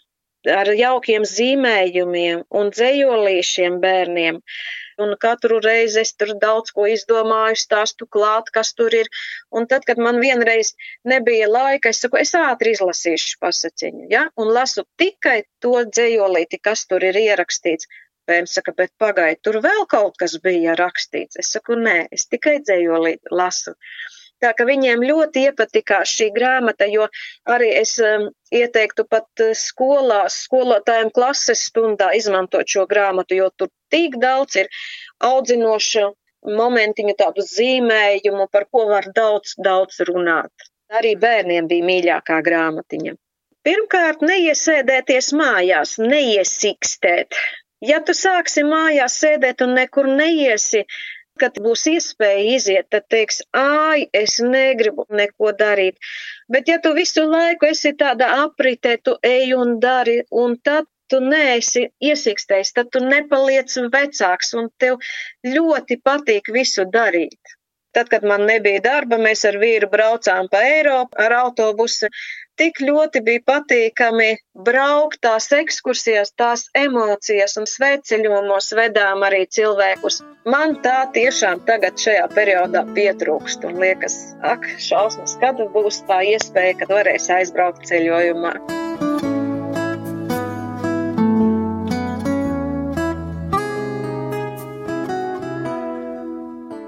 ar 0.49 0.69
jaukiem 0.77 1.25
zīmējumiem 1.27 2.43
un 2.59 2.71
dzējolīšiem 2.73 3.79
bērniem 3.83 4.39
un 5.01 5.15
katru 5.19 5.59
reizi 5.63 6.01
es 6.03 6.13
tur 6.17 6.33
daudz 6.41 6.73
ko 6.75 6.85
izdomāju, 6.89 7.59
stāstu 7.59 8.07
klāt, 8.15 8.51
kas 8.53 8.73
tur 8.77 8.93
ir. 8.93 9.09
Un 9.51 9.67
tad, 9.71 9.85
kad 9.89 10.01
man 10.01 10.19
vienreiz 10.23 10.73
nebija 11.07 11.49
laika, 11.49 11.93
es 11.93 12.01
saku, 12.03 12.19
es 12.21 12.33
ātri 12.37 12.73
izlasīšu 12.77 13.37
pasaciņu, 13.43 14.07
ja, 14.13 14.27
un 14.37 14.53
lasu 14.53 14.85
tikai 15.01 15.43
to 15.63 15.75
dzējolīti, 15.89 16.61
kas 16.63 16.87
tur 16.89 17.05
ir 17.05 17.19
ierakstīts. 17.19 17.89
Bērns 18.27 18.53
saka, 18.55 18.71
bet 18.71 18.93
pagaidi, 19.03 19.41
tur 19.43 19.57
vēl 19.63 19.81
kaut 19.91 20.15
kas 20.21 20.37
bija 20.43 20.77
rakstīts. 20.79 21.35
Es 21.41 21.49
saku, 21.51 21.75
nē, 21.75 22.05
es 22.15 22.29
tikai 22.31 22.61
dzējolīti 22.63 23.33
lasu. 23.35 23.73
Tā 24.43 24.51
ka 24.57 24.65
viņiem 24.67 25.05
ļoti 25.07 25.45
iepatikās 25.49 26.11
šī 26.17 26.29
grāmata, 26.35 26.87
jo 26.91 27.05
arī 27.47 27.69
es 27.79 27.95
um, 28.03 28.25
ieteiktu 28.51 29.05
pat 29.07 29.45
uh, 29.45 29.53
skolās, 29.55 30.41
skolotājiem 30.49 31.13
klases 31.15 31.63
stundā 31.69 32.11
izmantot 32.17 32.67
šo 32.67 32.83
grāmatu, 32.89 33.37
jo 33.39 33.47
tur 33.55 33.71
tik 33.93 34.19
daudz 34.19 34.59
ir 34.59 34.71
audzinošu 35.23 36.09
momentiņu, 36.59 37.15
tādu 37.19 37.45
zīmējumu, 37.47 38.49
par 38.51 38.67
ko 38.71 38.87
var 38.91 39.07
daudz, 39.15 39.55
daudz 39.63 40.03
runāt. 40.09 40.51
Arī 40.93 41.15
bērniem 41.19 41.69
bija 41.71 41.87
mīļākā 41.87 42.39
grāmatiņa. 42.45 43.15
Pirmkārt, 43.63 44.23
neiesēdēties 44.27 45.31
mājās, 45.39 45.95
neiesikstēt. 46.03 47.37
Ja 47.83 48.01
tu 48.03 48.15
sāksi 48.15 48.65
mājās 48.67 49.15
sēdēt 49.23 49.63
un 49.63 49.77
nekur 49.79 50.09
neiesi, 50.11 50.83
Kad 51.41 51.57
būs 51.65 51.87
iespēja 51.89 52.41
iziet, 52.55 52.87
tad 52.93 53.07
teiks, 53.09 53.41
ai, 53.57 54.05
es 54.13 54.37
negribu 54.43 55.07
neko 55.09 55.53
darīt. 55.57 55.97
Bet 56.55 56.69
ja 56.69 56.77
tu 56.83 56.91
visu 56.93 57.23
laiku 57.29 57.71
esi 57.71 57.93
tādā 57.97 58.29
apritē, 58.43 58.99
tu 59.01 59.15
ej 59.29 59.55
un 59.57 59.79
dari, 59.81 60.19
un 60.43 60.59
tad 60.61 60.85
tu 61.09 61.19
neesi 61.23 61.87
iesīkstējis, 62.11 62.73
tad 62.77 62.93
tu 62.93 63.01
nepaliec 63.05 63.73
vecāks, 63.95 64.53
un 64.61 64.69
tev 64.77 65.01
ļoti 65.55 65.99
patīk 66.05 66.53
visu 66.53 66.85
darīt. 66.93 67.57
Tad, 67.93 68.09
kad 68.09 68.23
man 68.25 68.47
nebija 68.49 68.81
darba, 68.81 69.19
mēs 69.21 69.43
ar 69.45 69.59
vīru 69.61 69.89
braucām 69.89 70.47
pa 70.49 70.63
Eiropu 70.65 71.19
ar 71.21 71.35
autobusu 71.43 72.09
tik 72.59 72.81
ļoti 72.83 73.21
bija 73.25 73.41
patīkami 73.49 74.29
braukt 74.67 75.21
tās 75.25 75.49
ekskursijās, 75.55 76.33
tās 76.37 76.67
emocijas 76.77 77.57
un 77.61 77.67
svētceļojumos 77.69 78.71
vedām 78.77 79.25
arī 79.27 79.43
cilvēkus. 79.57 80.21
Man 80.45 80.77
tā 80.85 81.03
tiešām 81.15 81.63
tagad 81.67 81.99
šajā 81.99 82.27
periodā 82.35 82.83
pietrūkst 82.95 83.63
un 83.69 83.79
liekas, 83.83 84.17
ak, 84.53 84.67
šausmas, 84.77 85.37
kad 85.41 85.61
būs 85.75 86.03
tā 86.09 86.23
iespēja, 86.33 86.79
kad 86.83 86.97
varēs 86.99 87.29
aizbraukt 87.41 87.87
ceļojumā. 87.89 88.57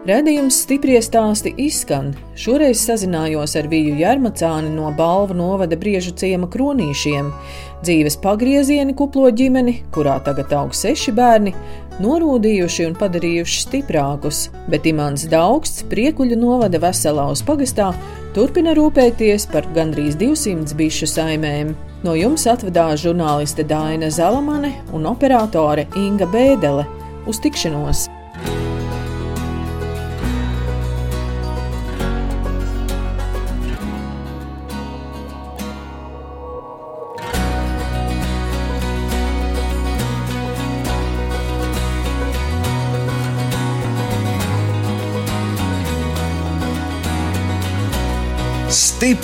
Redījums 0.05 0.59
stiprie 0.61 0.99
stāsti 1.01 1.49
izskan. 1.63 2.11
Šoreiz 2.37 2.77
sazinājos 2.85 3.55
ar 3.57 3.65
Viju 3.71 3.95
Jārmacāni 3.97 4.69
no 4.69 4.91
Balvu 4.93 5.33
novada 5.33 5.73
briežu 5.81 6.11
ciema 6.13 6.45
kronīšiem. 6.45 7.31
Dzīves 7.81 8.19
pagriezieni 8.21 8.93
kuplo 8.93 9.31
ģimeni, 9.33 9.79
kurā 9.95 10.19
tagad 10.27 10.53
aug 10.53 10.75
seši 10.77 11.09
bērni, 11.17 11.55
norūdījuši 12.05 12.85
un 12.85 12.93
padarījuši 12.99 13.63
stiprākus, 13.63 14.43
bet 14.69 14.85
Imants 14.85 15.25
Daugsts 15.31 15.87
priekuļu 15.89 16.37
novada 16.37 16.77
Veselaus 16.83 17.41
pagastā 17.47 17.87
turpina 18.37 18.75
rūpēties 18.77 19.47
par 19.49 19.65
gandrīz 19.73 20.19
200 20.21 20.77
bišu 20.77 21.09
saimēm. 21.09 21.73
No 22.05 22.13
jums 22.13 22.45
atvedās 22.45 23.01
žurnāliste 23.01 23.65
Dāna 23.65 24.13
Zalamane 24.13 24.75
un 24.93 25.09
operātore 25.09 25.87
Inga 25.97 26.29
Bēdele. 26.29 26.85
Uz 27.25 27.41
tikšanos! 27.41 28.05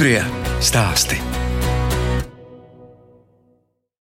Stiprie 0.01 0.23
stāsti. 0.57 1.30